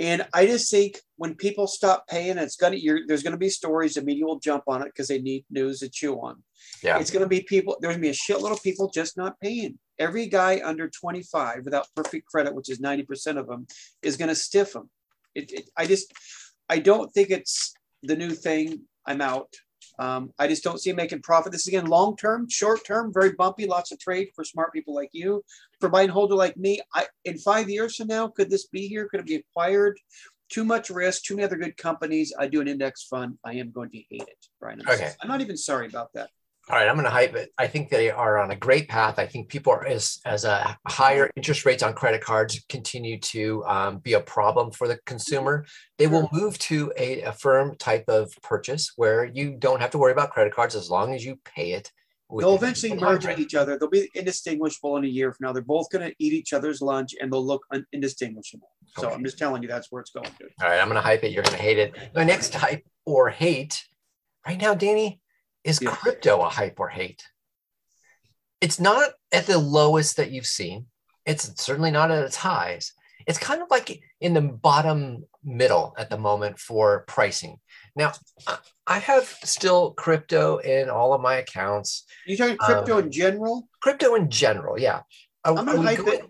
[0.00, 3.94] And I just think when people stop paying, it's gonna you're, there's gonna be stories.
[3.94, 6.44] The media will jump on it because they need news to chew on.
[6.80, 7.00] Yeah.
[7.00, 7.76] It's gonna be people.
[7.80, 9.76] There's gonna be a shitload of people just not paying.
[9.98, 13.66] Every guy under 25 without perfect credit, which is 90% of them,
[14.02, 14.88] is gonna stiff them.
[15.34, 16.12] It, it, I just,
[16.68, 18.82] I don't think it's the new thing.
[19.06, 19.48] I'm out.
[19.98, 21.50] Um, I just don't see making profit.
[21.50, 24.94] This is again long term, short term, very bumpy, lots of trade for smart people
[24.94, 25.42] like you.
[25.80, 28.86] For buy and holder like me, I in five years from now, could this be
[28.86, 29.08] here?
[29.08, 29.98] Could it be acquired?
[30.50, 32.32] Too much risk, too many other good companies.
[32.38, 33.38] I do an index fund.
[33.44, 34.80] I am going to hate it, Brian.
[34.86, 35.12] I'm, Okay.
[35.20, 36.30] I'm not even sorry about that.
[36.70, 37.50] All right, I'm going to hype it.
[37.56, 39.18] I think they are on a great path.
[39.18, 43.64] I think people are as as a higher interest rates on credit cards continue to
[43.64, 45.64] um, be a problem for the consumer.
[45.96, 49.98] They will move to a, a firm type of purchase where you don't have to
[49.98, 51.90] worry about credit cards as long as you pay it.
[52.30, 53.78] They'll eventually merge with each other.
[53.78, 55.52] They'll be indistinguishable in a year from now.
[55.54, 58.68] They're both going to eat each other's lunch and they'll look un- indistinguishable.
[58.98, 60.44] So I'm just telling you that's where it's going to.
[60.62, 61.32] All right, I'm going to hype it.
[61.32, 61.96] You're going to hate it.
[62.14, 63.82] My next hype or hate
[64.46, 65.20] right now, Danny,
[65.64, 65.94] is Yeah.
[65.94, 67.22] crypto a hype or hate?
[68.60, 70.86] it's not at the lowest that you've seen.
[71.26, 72.92] It's certainly not at its highs.
[73.26, 77.58] It's kind of like in the bottom middle at the moment for pricing.
[77.94, 78.12] Now,
[78.86, 82.04] I have still crypto in all of my accounts.
[82.26, 83.68] You talking crypto um, in general?
[83.82, 85.02] Crypto in general, yeah.
[85.44, 86.24] Are, I'm gonna hype it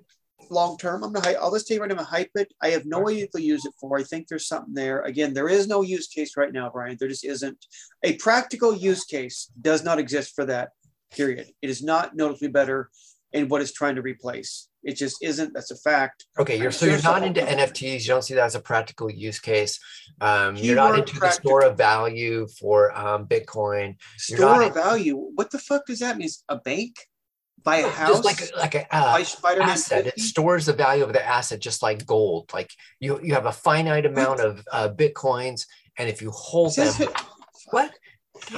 [0.51, 1.05] long term.
[1.05, 1.37] I'm gonna.
[1.41, 1.95] I'll just tell you right now.
[1.95, 2.53] I'm gonna hype it.
[2.63, 3.99] I have no idea to use it for.
[3.99, 5.03] I think there's something there.
[5.03, 6.97] Again, there is no use case right now, Brian.
[6.99, 7.59] There just isn't.
[8.03, 10.71] A practical use case does not exist for that
[11.11, 11.49] period.
[11.63, 12.91] It is not noticeably better
[13.33, 14.69] in what it's trying to replace.
[14.85, 15.53] It just isn't.
[15.53, 16.27] That's a fact.
[16.39, 18.03] Okay, you're so you're not into NFTs.
[18.03, 19.81] You don't see that as a practical use case.
[20.21, 21.29] Um, you're not into practical.
[21.29, 23.97] the store of value for um, Bitcoin.
[24.17, 25.17] Store of value.
[25.35, 26.29] What the fuck does that mean?
[26.49, 26.95] A bank?
[27.65, 28.23] Buy a house?
[28.23, 29.25] Just like like a uh,
[29.61, 30.05] asset.
[30.05, 30.21] 50?
[30.21, 32.51] It stores the value of the asset, just like gold.
[32.53, 35.67] Like you you have a finite amount of uh, bitcoins,
[35.97, 36.95] and if you hold them,
[37.71, 37.93] what?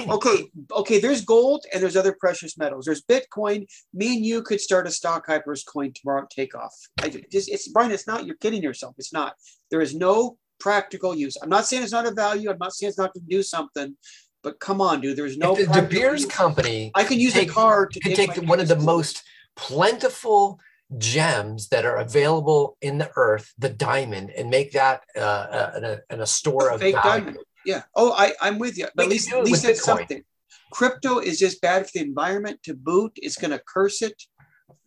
[0.07, 0.99] Okay, okay.
[0.99, 2.85] There's gold and there's other precious metals.
[2.85, 3.67] There's Bitcoin.
[3.93, 6.27] Me and you could start a stock hypers coin tomorrow.
[6.29, 6.73] Take off.
[7.01, 7.91] I just it's Brian.
[7.91, 8.25] It's not.
[8.25, 8.95] You're kidding yourself.
[8.97, 9.35] It's not.
[9.69, 11.37] There is no practical use.
[11.41, 12.49] I'm not saying it's not a value.
[12.49, 13.95] I'm not saying it's not to do something.
[14.43, 15.17] But come on, dude.
[15.17, 15.55] There's no.
[15.55, 16.91] If the De Beers company.
[16.95, 19.23] I can use take, a car to take, take one of the most
[19.55, 20.59] plentiful
[20.97, 26.19] gems that are available in the earth, the diamond, and make that uh, uh, a,
[26.19, 27.25] a, store of fake value.
[27.25, 27.37] diamond.
[27.65, 27.83] Yeah.
[27.95, 28.87] Oh, I, I'm with you.
[28.95, 30.23] But at least, at least it's something.
[30.71, 33.11] Crypto is just bad for the environment to boot.
[33.17, 34.21] It's going to curse it,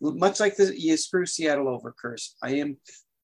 [0.01, 2.35] much like the you screw Seattle over curse.
[2.43, 2.77] I am.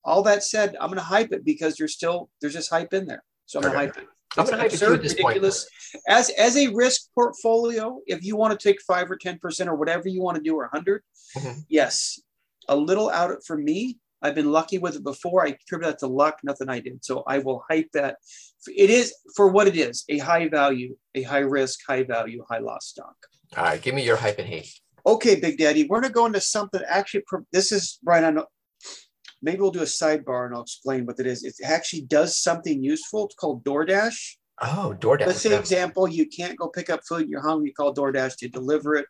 [0.03, 3.05] All that said, I'm going to hype it because there's still there's just hype in
[3.05, 3.23] there.
[3.45, 4.07] So I'm going to hype it.
[4.37, 5.67] I'm going to hype absurd, it ridiculous.
[5.93, 6.03] Point.
[6.07, 9.75] As as a risk portfolio, if you want to take five or ten percent or
[9.75, 11.03] whatever you want to do, or 100
[11.37, 11.59] mm-hmm.
[11.67, 12.21] yes,
[12.69, 15.45] a little out for me I've been lucky with it before.
[15.45, 17.03] I attribute that to luck, nothing I did.
[17.03, 18.17] So I will hype that.
[18.67, 22.59] It is for what it is a high value, a high risk, high value, high
[22.59, 23.15] loss stock.
[23.57, 24.71] All right, give me your hype and hate.
[25.05, 27.23] Okay, Big Daddy, we're going to go into something actually.
[27.51, 28.45] This is, Brian, I know,
[29.41, 31.43] maybe we'll do a sidebar and I'll explain what it is.
[31.43, 33.25] It actually does something useful.
[33.25, 34.35] It's called DoorDash.
[34.61, 35.27] Oh, DoorDash.
[35.27, 38.47] Let's say, example, you can't go pick up food, you're hungry, you call DoorDash to
[38.47, 39.05] deliver it.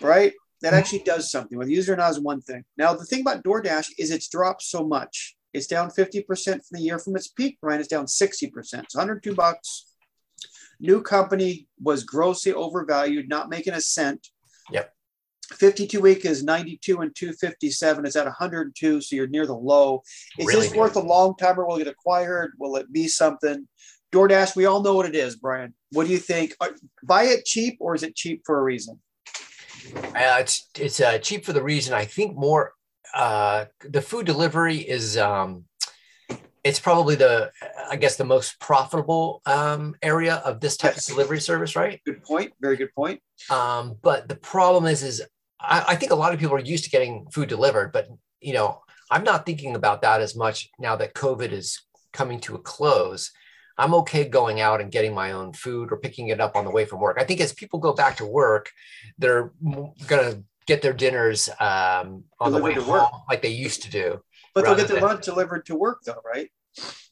[0.00, 0.32] Right?
[0.60, 0.78] that mm-hmm.
[0.78, 1.56] actually does something.
[1.56, 2.64] Whether user or not is one thing.
[2.76, 5.36] Now, the thing about DoorDash is it's dropped so much.
[5.52, 7.58] It's down 50% from the year from its peak.
[7.60, 8.50] Brian is down 60%.
[8.52, 9.94] It's 102 bucks.
[10.80, 14.28] New company was grossly overvalued, not making a cent.
[14.70, 14.92] Yep.
[15.52, 18.06] 52 week is 92 and 257.
[18.06, 20.02] It's at 102, so you're near the low.
[20.38, 21.66] Is really this worth a long timer?
[21.66, 22.52] will it get acquired?
[22.58, 23.66] Will it be something?
[24.12, 25.74] DoorDash, we all know what it is, Brian.
[25.92, 26.54] What do you think?
[26.60, 26.68] Uh,
[27.02, 29.00] buy it cheap or is it cheap for a reason?
[29.94, 32.72] Uh, it's it's uh, cheap for the reason I think more
[33.14, 35.64] uh, the food delivery is um,
[36.64, 37.50] it's probably the
[37.90, 41.08] I guess the most profitable um, area of this type yes.
[41.08, 42.00] of delivery service, right?
[42.04, 42.52] Good point.
[42.60, 43.20] Very good point.
[43.50, 45.22] Um, but the problem is, is
[45.60, 48.08] I, I think a lot of people are used to getting food delivered, but
[48.40, 51.80] you know I'm not thinking about that as much now that COVID is
[52.12, 53.30] coming to a close.
[53.76, 56.70] I'm okay going out and getting my own food or picking it up on the
[56.70, 57.16] way from work.
[57.20, 58.70] I think as people go back to work,
[59.18, 63.10] they're going to get their dinners um, on Delivered the way to home work.
[63.28, 64.20] like they used to do.
[64.52, 66.50] But they'll get their lunch delivered to work though, right?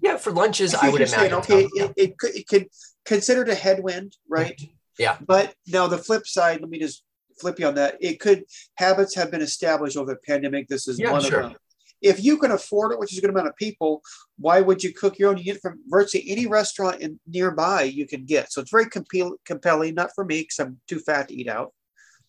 [0.00, 1.18] Yeah, for lunches, I, I would imagine.
[1.18, 2.68] Saying, okay, it, it, it could
[3.04, 4.60] considered a headwind, right?
[4.98, 5.16] Yeah.
[5.24, 7.02] But now the flip side, let me just
[7.38, 7.96] flip you on that.
[8.00, 8.44] It could
[8.76, 10.68] habits have been established over the pandemic.
[10.68, 11.40] This is yeah, one sure.
[11.40, 11.58] of them
[12.02, 14.02] if you can afford it, which is a good amount of people,
[14.38, 15.38] why would you cook your own?
[15.38, 18.52] You get from virtually any restaurant in nearby you can get.
[18.52, 19.94] So it's very compel- compelling.
[19.94, 21.72] Not for me because I'm too fat to eat out.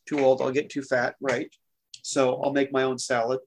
[0.08, 1.15] Too old, I'll get too fat.
[1.20, 1.54] Right.
[2.02, 3.39] So I'll make my own salad.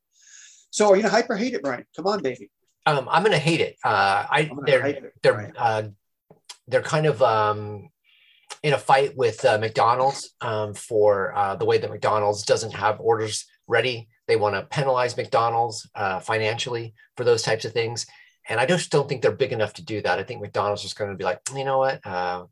[0.71, 1.85] So are you gonna hyper hate it, Brian?
[1.97, 2.51] Come on, baby.
[2.87, 3.77] Um, I'm gonna hate it.
[3.83, 5.83] Uh, I they're it, they're uh,
[6.69, 7.89] they're kind of um,
[8.63, 13.01] in a fight with uh, McDonald's um, for uh, the way that McDonald's doesn't have
[13.01, 18.07] orders ready they want to penalize McDonald's uh, financially for those types of things.
[18.49, 20.21] And I just don't think they're big enough to do that.
[20.21, 22.07] I think McDonald's is going to be like, you know what?
[22.07, 22.45] Uh,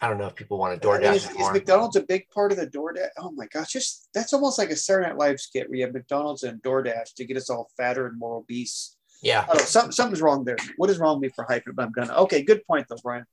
[0.00, 0.98] I don't know if people want to DoorDash.
[0.98, 3.08] I mean, is, is, McDonald's a big part of the DoorDash?
[3.18, 5.94] Oh my gosh, just that's almost like a Saturday Night Live skit where you have
[5.94, 8.96] McDonald's and DoorDash to get us all fatter and more obese.
[9.20, 9.46] Yeah.
[9.48, 10.58] Oh, something, something's wrong there.
[10.76, 11.74] What is wrong with me for hyping?
[11.74, 12.14] But I'm gonna.
[12.14, 13.24] Okay, good point though, Brian.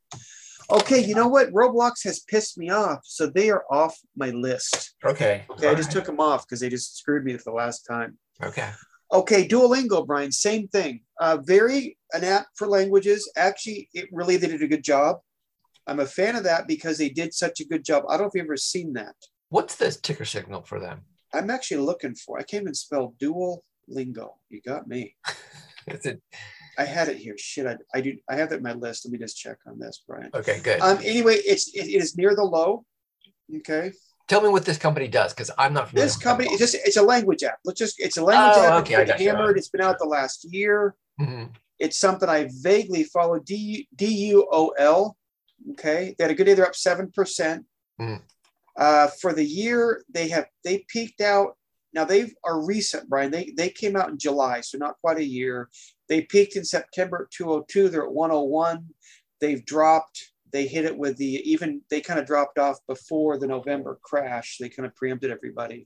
[0.70, 1.52] Okay, you know what?
[1.52, 4.96] Roblox has pissed me off, so they are off my list.
[5.06, 5.46] Okay.
[5.50, 5.94] Okay, All I just right.
[5.94, 8.18] took them off because they just screwed me for the last time.
[8.42, 8.70] Okay.
[9.12, 11.02] Okay, Duolingo, Brian, same thing.
[11.20, 13.32] Uh, very an app for languages.
[13.36, 15.18] Actually, it really they did a good job.
[15.86, 18.06] I'm a fan of that because they did such a good job.
[18.08, 19.16] I don't know if you've ever seen that.
[19.50, 21.02] What's the ticker signal for them?
[21.34, 22.40] I'm actually looking for.
[22.40, 24.30] I can't even spell Duolingo.
[24.50, 25.16] You got me.
[25.88, 26.22] Is it
[26.78, 27.36] I had it here.
[27.38, 28.18] Shit, I, I do.
[28.30, 29.06] I have it in my list.
[29.06, 30.30] Let me just check on this, Brian.
[30.34, 30.82] Okay, good.
[30.82, 30.98] Um.
[31.04, 32.86] Anyway, it's it, it is near the low.
[33.58, 33.92] Okay.
[34.28, 36.06] tell me what this company does because I'm not familiar.
[36.08, 37.60] This company is just it's a language app.
[37.66, 38.82] Let's just it's a language Oh, app.
[38.84, 39.30] okay, I It's you.
[39.30, 39.58] hammered.
[39.58, 40.96] It's been out the last year.
[41.20, 41.52] Mhm.
[41.80, 43.40] It's something I vaguely follow.
[43.40, 45.18] D D U O L.
[45.72, 46.54] Okay, they had a good day.
[46.56, 47.66] They're up seven percent.
[48.02, 48.22] Mhm.
[48.76, 51.58] Uh, for the year, they have they peaked out.
[51.94, 53.30] Now they are recent, Brian.
[53.30, 55.70] They they came out in July, so not quite a year.
[56.10, 57.90] They peaked in September at 202.
[57.90, 58.86] They're at 101.
[59.40, 60.32] They've dropped.
[60.52, 61.82] They hit it with the even.
[61.90, 64.58] They kind of dropped off before the November crash.
[64.60, 65.86] They kind of preempted everybody.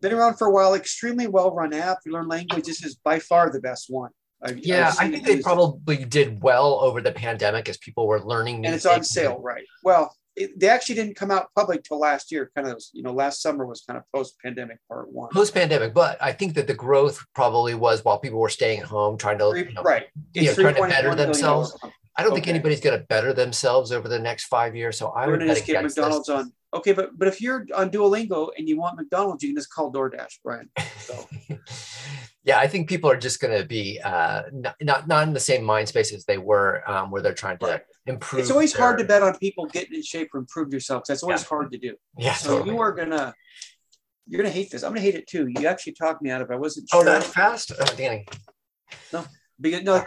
[0.00, 0.74] Been around for a while.
[0.74, 1.98] Extremely well run app.
[2.04, 2.64] You learn language.
[2.66, 4.10] This is by far the best one.
[4.42, 5.44] I've, Yeah, I've I think they used.
[5.44, 8.60] probably did well over the pandemic as people were learning.
[8.60, 9.64] new and it's on sale, right?
[9.82, 12.50] Well, it, they actually didn't come out public till last year.
[12.56, 15.30] Kind of, you know, last summer was kind of post-pandemic part one.
[15.32, 19.16] Post pandemic, but I think that the growth probably was while people were staying home
[19.16, 20.06] trying to, you know, right.
[20.32, 21.76] you know, trying to better themselves.
[22.16, 24.96] I don't think anybody's going to better themselves over the next five years.
[24.96, 26.36] So I We're would gonna bet just get McDonald's this.
[26.36, 26.52] on.
[26.74, 29.92] Okay, but but if you're on Duolingo and you want McDonald's, you can just call
[29.92, 30.68] DoorDash, Brian.
[30.98, 31.28] So
[32.44, 35.40] yeah, I think people are just going to be uh, not, not not in the
[35.40, 37.82] same mind space as they were, um, where they're trying to Right.
[38.06, 38.40] improve.
[38.40, 41.04] it's always hard to bet on people getting in shape or improve yourself.
[41.06, 41.48] That's always Yeah.
[41.48, 41.94] hard to do.
[42.18, 42.70] Yeah, So totally.
[42.74, 43.34] you are gonna
[44.26, 44.82] you're gonna hate this.
[44.82, 45.46] I'm gonna hate it too.
[45.46, 46.54] You actually talked me out of it.
[46.54, 47.02] I wasn't sure.
[47.02, 47.70] Oh, that fast?
[47.78, 48.26] Oh, Danny.
[49.12, 49.24] No,
[49.60, 50.04] because no,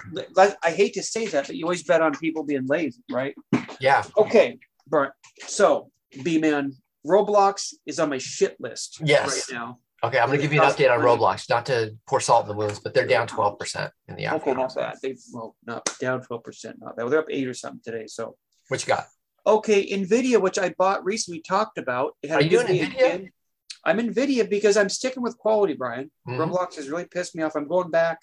[0.64, 3.34] I hate to say that, but you always bet on people being lazy, right?
[3.80, 4.04] Yeah.
[4.18, 5.12] Okay, Brian.
[5.46, 5.92] So,
[6.24, 6.74] B man,
[7.06, 9.50] Roblox is on my shit list Yes.
[9.50, 9.80] right now.
[10.04, 12.50] Okay, I'm going to give you an update on Roblox, not to pour salt in
[12.50, 14.36] the wounds, but they're down 12% in the app.
[14.42, 14.96] Okay, not bad.
[15.02, 16.78] They've well, not down twelve percent.
[16.80, 17.10] Not bad.
[17.10, 18.06] They're up eight or something today.
[18.08, 19.06] So, What you got?
[19.46, 22.12] okay, Nvidia, which I bought recently, talked about.
[22.22, 23.30] It had Are you doing Nvidia?
[23.86, 26.12] I'm Nvidia because I'm sticking with quality, Brian.
[26.28, 26.38] Mhm.
[26.38, 27.56] Roblox has really pissed me off.
[27.56, 28.20] I'm going back,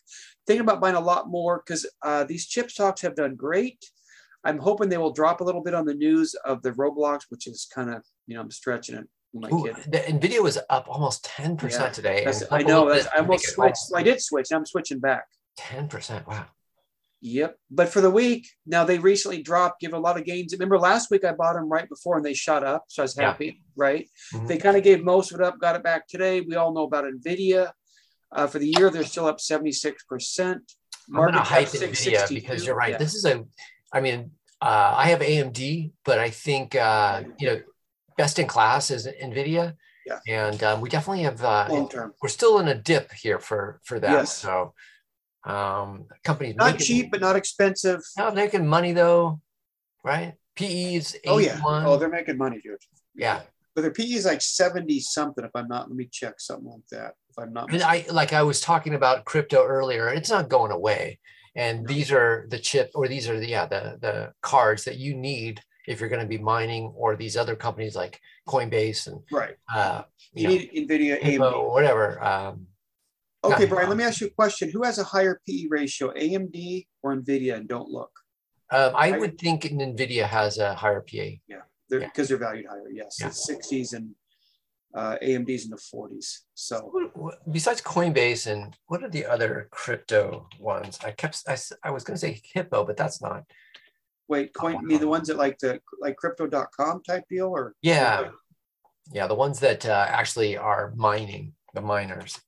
[0.46, 3.84] thinking about buying a lot more because uh, these chip stocks have done great.
[4.44, 7.46] I'm hoping they will drop a little bit on the news of the Roblox, which
[7.46, 9.08] is kind of, you know, I'm stretching it.
[9.32, 9.76] My Ooh, kid.
[9.90, 12.24] the Nvidia was up almost 10% Yeah, today.
[12.52, 12.88] I know.
[12.88, 13.78] That's, I almost switched.
[13.94, 14.52] I did switch.
[14.52, 15.24] I'm switching back.
[15.58, 16.26] 10%.
[16.26, 16.46] Wow.
[17.20, 17.56] Yep.
[17.70, 20.52] But for the week, now they recently dropped, give a lot of gains.
[20.52, 22.84] Remember last week I bought them right before and they shot up.
[22.88, 23.24] So I was Yeah.
[23.30, 24.08] happy, right?
[24.34, 24.46] Mhm.
[24.46, 26.42] They kind of gave most of it up, got it back today.
[26.42, 27.72] We all know about NVIDIA.
[28.30, 30.60] Uh, for the year, they're still up 76%.
[31.08, 32.90] I'm going to Market hype Nvidia because you're right.
[32.92, 32.98] Yeah.
[32.98, 33.44] This is a,
[33.94, 37.60] I mean, uh, I have AMD, but I think, uh, you know,
[38.18, 39.74] best in class is Nvidia.
[40.04, 40.18] Yeah.
[40.28, 42.12] And um, we definitely have, uh, long term.
[42.20, 44.10] we're still in a dip here for, for that.
[44.10, 44.36] Yes.
[44.36, 44.74] So
[45.44, 48.00] um, companies Not making- cheap, but not expensive.
[48.18, 49.40] Not making money though,
[50.02, 50.34] right?
[50.56, 51.60] PE's Oh, yeah.
[51.64, 52.78] Oh, they're making money, dude.
[53.14, 53.42] yeah.
[53.74, 56.86] But their PE is like 70 something, if I'm not, let me check something like
[56.92, 57.14] that.
[57.30, 60.08] If I'm not And I like I was talking about crypto earlier.
[60.08, 61.18] It's not going away.
[61.56, 65.14] And these are the chip or these are the yeah, the the cards that you
[65.14, 69.56] need if you're going to be mining or these other companies like Coinbase and right.
[69.74, 71.52] uh You you need NVIDIA, know, AMD.
[71.52, 72.22] or whatever.
[72.22, 72.66] Um
[73.44, 74.70] Okay, Brian, let me ask you a question.
[74.70, 77.54] Who has a higher PE ratio, AMD or NVIDIA?
[77.58, 78.10] And don't look.
[78.70, 81.28] um, I I- would think Nvidia has a higher PA.
[81.90, 82.06] They're Yeah.
[82.08, 82.88] because they're valued higher.
[82.90, 83.26] Yes, Yeah.
[83.28, 84.06] it's 60s and
[84.94, 86.40] uh, AMD's in the 40s.
[86.54, 86.92] So
[87.50, 90.98] Besides Coinbase and what are the other crypto ones?
[91.04, 91.42] I kept
[91.82, 93.44] I was going to say Hippo, but that's not.
[94.28, 98.30] wait, coin me the ones that like the like crypto.com type deal or Yeah.
[99.12, 102.40] Yeah, the ones that uh, actually are mining, the miners.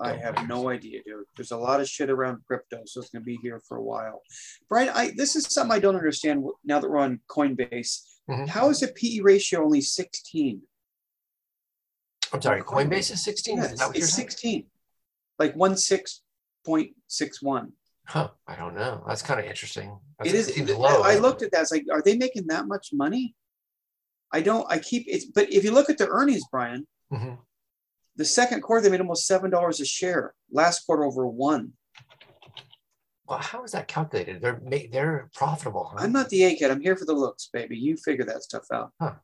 [0.00, 0.48] I have miners.
[0.48, 1.24] no idea, dude.
[1.36, 4.20] There's a lot of shit around crypto, so it's gonna be here for a while.
[4.68, 8.00] Brian, I this is something I don't understand now that we're on Coinbase.
[8.28, 8.48] Mhm.
[8.48, 10.62] How is the PE ratio only 16?
[12.32, 13.56] I'm sorry, Coinbase is 16?
[13.56, 14.28] Yeah, is that what you're it's saying?
[14.30, 14.66] 16.
[15.38, 16.22] Like one six
[16.64, 17.72] point six one.
[18.06, 19.02] Huh, I don't know.
[19.06, 19.98] That's kind of interesting.
[20.18, 20.46] That's, It is.
[20.54, 21.02] seems low.
[21.02, 21.62] I looked at that.
[21.62, 23.34] It's like, are they making that much money?
[24.32, 24.66] I don't.
[24.70, 25.24] I keep it.
[25.34, 27.38] But if you look at the earnings, Brian, Mhm.
[28.16, 30.34] the second quarter they made almost seven dollars a share.
[30.52, 31.72] Last quarter over one.
[33.26, 34.42] Well, how is that calculated?
[34.42, 34.60] They're
[34.92, 35.84] they're profitable.
[35.92, 35.98] Huh?
[36.00, 36.70] I'm not the A kid.
[36.70, 37.76] I'm here for the looks, baby.
[37.78, 38.92] You figure that stuff out.
[39.00, 39.14] Huh.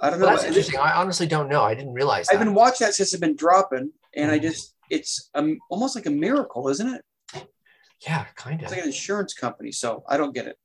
[0.00, 0.36] I don't Well, know.
[0.36, 0.78] that's interesting.
[0.78, 1.62] I honestly don't know.
[1.62, 4.42] I didn't realize I've been watching that since it's been dropping, and I Mhm.
[4.42, 7.04] just it's um, almost like a miracle, isn't it?
[8.06, 8.76] yeah, kind It's of.
[8.76, 10.56] like an insurance company, so I don't get it.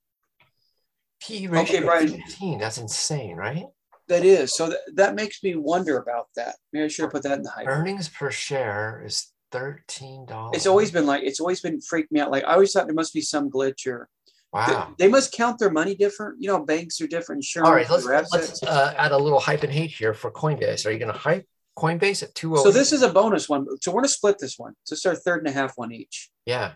[1.19, 2.07] P ratio Okay, Brian.
[2.09, 2.59] 15.
[2.59, 3.65] That's insane, right?
[4.07, 4.67] That is so.
[4.69, 6.57] That, that makes me wonder about that.
[6.71, 7.67] Maybe I should have put that in the hype.
[7.67, 10.57] Earnings per share is thirteen dollars.
[10.57, 12.29] It's always been like it's always been freaked me out.
[12.29, 14.09] Like I always thought there must be some glitch or
[14.53, 14.93] wow.
[14.97, 16.41] they, they must count their money different.
[16.41, 17.39] You know, banks are different.
[17.39, 17.67] Insurance.
[17.67, 20.85] All right, let's let's uh, add a little hype and hate here for Coinbase.
[20.85, 22.55] Are you going to hype Coinbase at two?
[22.57, 23.65] so this is a bonus one.
[23.81, 24.73] So we're gonna split this one.
[24.83, 26.29] So it's our third and a half one each.
[26.45, 26.73] yeah,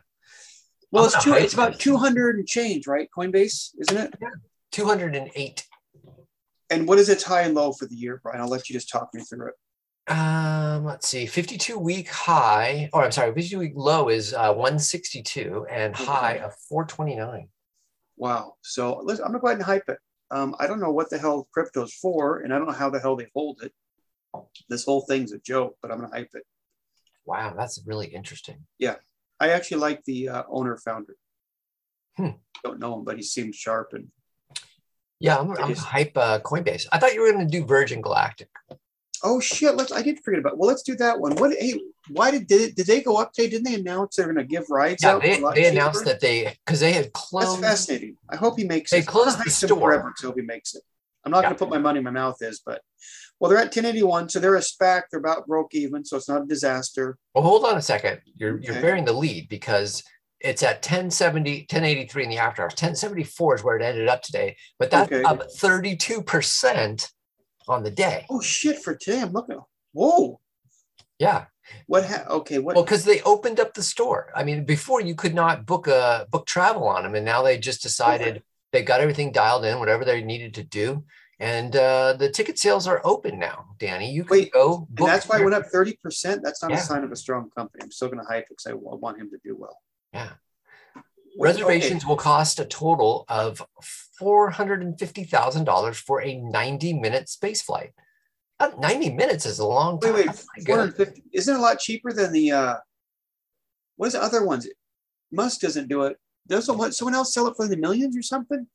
[0.91, 1.33] Well, I'm it's two.
[1.33, 3.07] It's about two hundred and change, right?
[3.15, 4.13] Coinbase, isn't it?
[4.21, 4.29] Yeah.
[4.71, 5.65] two hundred and eight.
[6.69, 8.41] And what is its high and low for the year, Brian?
[8.41, 9.53] I'll let you just talk me through it.
[10.09, 15.67] Um, let's see, 52 week high, or I'm sorry, 52 week low is uh, 162
[15.69, 17.49] and high of 429.
[18.17, 18.55] Wow.
[18.61, 19.99] So listen, I'm gonna go ahead and hype it.
[20.29, 22.99] Um, I don't know what the hell crypto's for, and I don't know how the
[22.99, 23.73] hell they hold it.
[24.69, 26.43] This whole thing's a joke, but I'm gonna hype it.
[27.25, 28.65] Wow, that's really interesting.
[28.79, 28.95] Yeah,
[29.39, 31.15] I actually like the uh, owner founder.
[32.15, 32.29] Hmm.
[32.63, 34.07] Don't know him, but he seems sharp and
[35.19, 36.87] Yeah, I'm, I'm hype uh, Coinbase.
[36.91, 38.49] I thought you were going to do Virgin Galactic.
[39.23, 39.75] Oh shit.
[39.75, 39.91] Let's.
[39.91, 40.57] I did forget about.
[40.57, 41.35] Well, let's do that one.
[41.35, 41.53] What?
[41.57, 43.49] Hey, why did did, it, did they go up today?
[43.49, 46.93] Didn't they announce they're gonna give rides Yeah, they, they announced that they because they
[46.93, 47.61] had closed.
[47.63, 48.17] That's fascinating.
[48.29, 49.07] I hope he makes They it.
[49.07, 49.79] closed the store.
[49.79, 50.83] forever until he makes it.
[51.25, 51.49] I'm not Yeah.
[51.49, 52.81] going to put my money in my mouth is, but
[53.39, 55.03] well, they're at 1081, so they're a SPAC.
[55.11, 57.17] They're about broke even, so it's not a disaster.
[57.35, 58.21] Well, hold on a second.
[58.35, 60.03] You're you're bearing the lead because
[60.39, 62.73] it's at 1070, 1083 in the after hours.
[62.73, 65.23] 1074 is where it ended up today, but that's Okay.
[65.23, 67.11] up 32%
[67.69, 68.25] on the day.
[68.29, 68.79] Oh shit!
[68.79, 69.59] For today, I'm looking.
[69.93, 70.39] Whoa!
[71.19, 71.45] Yeah.
[71.87, 72.05] What?
[72.05, 72.59] Ha- okay.
[72.59, 72.75] What?
[72.75, 74.31] Well, because they opened up the store.
[74.35, 77.57] I mean, before you could not book a book travel on them, and now they
[77.57, 81.03] just decided they got everything dialed in, whatever they needed to do,
[81.39, 83.65] and uh, the ticket sales are open now.
[83.79, 84.87] Danny, you can Wait, go.
[84.97, 85.97] and that's why your- went up 30.
[86.01, 86.77] percent That's not Yeah.
[86.77, 87.83] a sign of a strong company.
[87.83, 89.77] I'm still going to hype because I want him to do well.
[90.13, 90.31] Yeah.
[91.39, 93.61] Reservations will cost a total of
[94.17, 97.91] four hundred and fifty thousand dollars for a ninety-minute space flight.
[98.59, 100.13] Uh, Ninety minutes is a long time.
[100.13, 100.25] Wait, wait.
[100.27, 100.95] That's pretty good.
[100.95, 101.23] 450.
[101.33, 102.51] Isn't it a lot cheaper than the?
[102.51, 102.75] uh
[103.97, 104.67] What's the other ones?
[105.31, 106.17] Musk doesn't do it.
[106.47, 106.93] Doesn't?
[106.93, 108.65] Someone else sell it for the millions or something?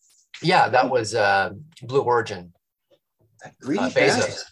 [0.43, 1.51] Yeah, that was uh,
[1.83, 2.53] Blue Origin.
[3.43, 4.31] That greedy Uh, bastard.
[4.35, 4.43] Bezos.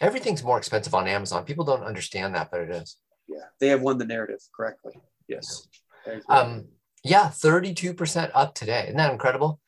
[0.00, 1.44] Everything's more expensive on Amazon.
[1.44, 2.96] People don't understand that, but it is.
[3.28, 4.92] Yeah, they have won the narrative correctly.
[5.28, 5.66] Yes.
[6.28, 6.66] Um,
[7.04, 8.84] yeah, 32% up today.
[8.84, 9.60] Isn't that incredible?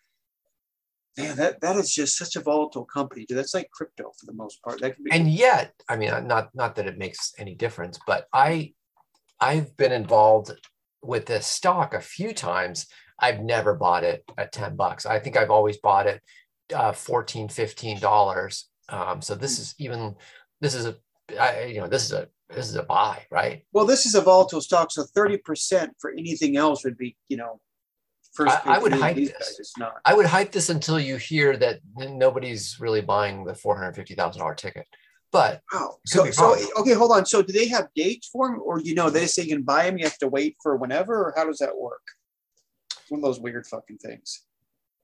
[1.16, 3.24] Man, that, that is just such a volatile company.
[3.24, 3.38] dude.
[3.38, 4.80] That's like crypto for the most part.
[4.80, 8.00] That can be And yet, I mean, uh, not not that it makes any difference,
[8.04, 8.74] but I
[9.40, 10.50] I've been involved
[11.02, 12.86] with this stock a few times.
[13.20, 15.06] I've never bought it at 10 bucks.
[15.06, 16.20] I think I've always bought it
[16.74, 18.68] uh 14 15 dollars.
[18.88, 20.16] Um, so this is even
[20.60, 20.96] this is a
[21.38, 23.64] I, you know, this is a this is a buy, right?
[23.72, 27.60] well, this is a volatile stock, so 30% for anything else would be, you know,
[28.32, 29.30] first I- I would hype this.
[29.30, 29.94] guys, It's not.
[30.04, 34.86] I would hype this until you hear that nobody's really buying the $450,000 ticket.
[35.32, 35.98] But Wow.
[36.06, 37.26] So, so okay, hold on.
[37.26, 39.84] So, do they have dates for them, or you know, they say you can buy
[39.84, 42.02] them, you have to wait for whenever, or how does that work?
[43.00, 44.44] It's one of those weird fucking things.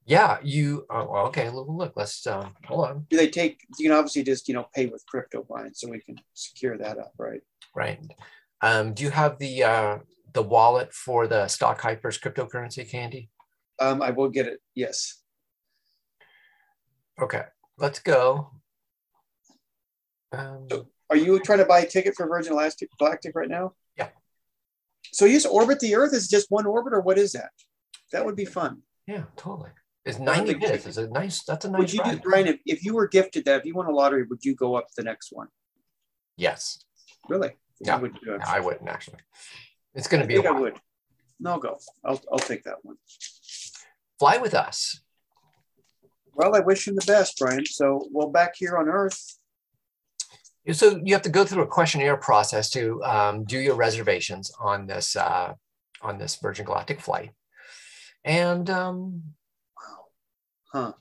[0.07, 3.07] Yeah, you oh, well, okay, look, look let's um, hold on.
[3.11, 3.65] Do they take?
[3.79, 6.99] You can obviously just you know pay with crypto buying, so we can secure that
[6.99, 7.41] up, right?
[7.75, 8.01] Right.
[8.63, 9.99] Um, do you have the uh,
[10.33, 13.31] the wallet for the stock hypers cryptocurrency candy?
[13.79, 14.61] Um, I will get it.
[14.75, 15.23] Yes.
[17.21, 17.45] Okay,
[17.79, 18.51] let's go.
[20.33, 20.69] Um,
[21.09, 23.75] Are you trying to buy a ticket for Virgin Galactic, Galactic right now?
[23.97, 24.09] Yeah.
[25.13, 26.15] So you just orbit the Earth?
[26.15, 27.51] Is just one orbit, or what is that?
[28.13, 28.83] That would be fun.
[29.07, 29.71] yeah, totally.
[30.05, 30.87] It's I 90 think- minutes.
[30.87, 31.43] It's a nice.
[31.45, 32.21] That's a nice Would you do.
[32.21, 32.47] Brian?
[32.47, 34.89] If, if you were gifted that, if you won a lottery, would you go up
[34.89, 35.49] to the next one?
[36.37, 36.85] Yes.
[37.29, 37.51] Really?
[37.81, 37.99] Yeah.
[37.99, 38.17] Would.
[38.25, 39.19] No, I wouldn't actually.
[39.95, 40.79] It's going to be I would.
[41.39, 41.79] No, go.
[42.05, 42.97] I'll, I'll take that one.
[44.19, 45.01] Fly with us.
[46.35, 47.67] Well, I wish him the best, Brian.
[47.67, 49.37] So, well, back here on Earth,
[50.73, 54.87] So you have to go through a questionnaire process to um, do your reservations on
[54.87, 55.55] this uh,
[56.03, 57.31] on this Virgin Galactic flight,
[58.25, 59.23] and um,
[60.73, 60.93] huh?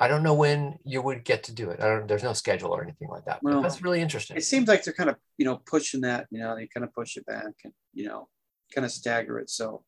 [0.00, 1.80] I don't know when you would get to do it.
[1.80, 2.06] I don't.
[2.06, 3.42] There's no schedule or anything like that.
[3.42, 4.36] Well, that's really interesting.
[4.36, 6.26] It seems like they're kind of, you know, pushing that.
[6.30, 8.28] You know, they kind of push it back and you know,
[8.74, 9.50] kind of stagger it.
[9.50, 9.82] So,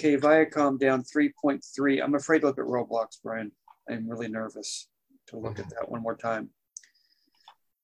[0.00, 2.00] okay, Viacom down three point three.
[2.00, 3.52] I'm afraid to look at Roblox, Brian.
[3.88, 4.88] I'm really nervous
[5.28, 6.50] to look at that one more time.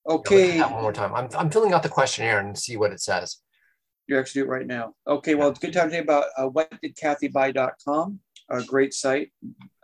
[0.09, 1.15] I'll look at Okay, one more time.
[1.15, 3.39] I'm I'm filling out the questionnaire and see what it says.
[4.09, 4.95] You're actually do it right now.
[5.07, 9.31] Okay, well, it's a good time to today about uh, whatdidkathybuy.com, a great site,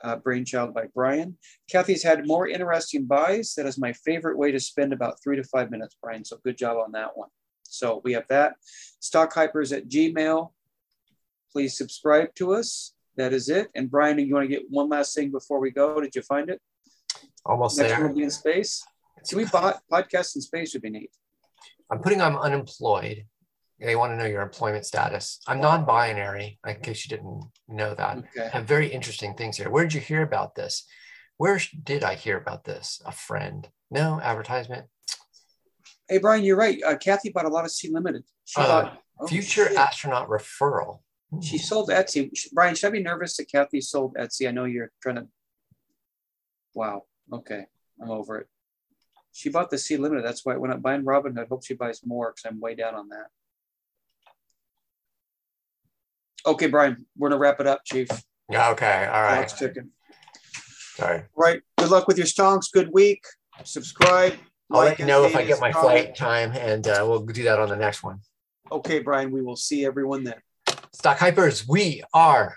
[0.03, 1.37] uh, brainchild by Brian.
[1.71, 3.55] Cathie's had more interesting buys.
[3.55, 6.25] That is my favorite way to spend about three to five minutes, Brian.
[6.25, 7.29] So good job on that one.
[7.65, 8.55] So we have that.
[9.01, 10.53] Stock Hypers at Gmail.
[11.53, 12.95] Please subscribe to us.
[13.17, 13.69] That is it.
[13.75, 16.01] And Brian, do you want to get one last thing before we go?
[16.01, 16.61] Did you find it?
[17.45, 18.07] Almost Next there.
[18.07, 18.85] will be in space.
[19.29, 21.11] Do we bought podcast in space would be neat.
[21.91, 23.25] I'm putting I'm unemployed.
[23.81, 25.41] They want to know your employment status.
[25.47, 28.19] I'm non-binary, in case you didn't know that.
[28.19, 28.47] Okay.
[28.47, 29.71] I have very interesting things here.
[29.71, 30.85] Where did you hear about this?
[31.37, 33.01] Where did I hear about this?
[33.07, 33.69] A friend?
[33.91, 34.87] No advertisement.
[36.09, 36.83] Hey, Brian, you're right.
[36.83, 38.25] Uh, Cathie bought a lot of Sea Limited.
[38.47, 39.77] She Uh, bought oh, Future shit.
[39.77, 41.01] astronaut referral.
[41.31, 41.41] Hmm.
[41.41, 42.31] She sold Etsy.
[42.53, 44.49] Brian, should I be nervous that Cathie sold Etsy?
[44.49, 45.29] I know you're trying to.
[46.75, 47.05] Wow.
[47.33, 47.67] Okay.
[48.03, 48.49] I'm over it.
[49.33, 50.25] She bought the Sea limited.
[50.25, 52.95] That's why when I'm buying Robin, I hope she buys more because I'm way down
[52.95, 53.27] on that.
[56.47, 58.09] Okay, Brian, we're gonna wrap it up, Chief.
[58.51, 59.07] Yeah, okay.
[59.13, 59.37] All right.
[59.37, 59.91] Clock's chicken.
[60.95, 61.23] Sorry.
[61.37, 61.61] Right.
[61.77, 62.73] Good luck with your stonks.
[62.73, 63.23] Good week.
[63.65, 64.35] Subscribe.
[64.71, 67.45] I'll like let you know if I get my flight time, and uh, we'll do
[67.45, 68.21] that on the next one.
[68.71, 69.31] Okay, Brian.
[69.31, 70.37] We will see everyone then.
[70.93, 72.57] Stock Hypers, we are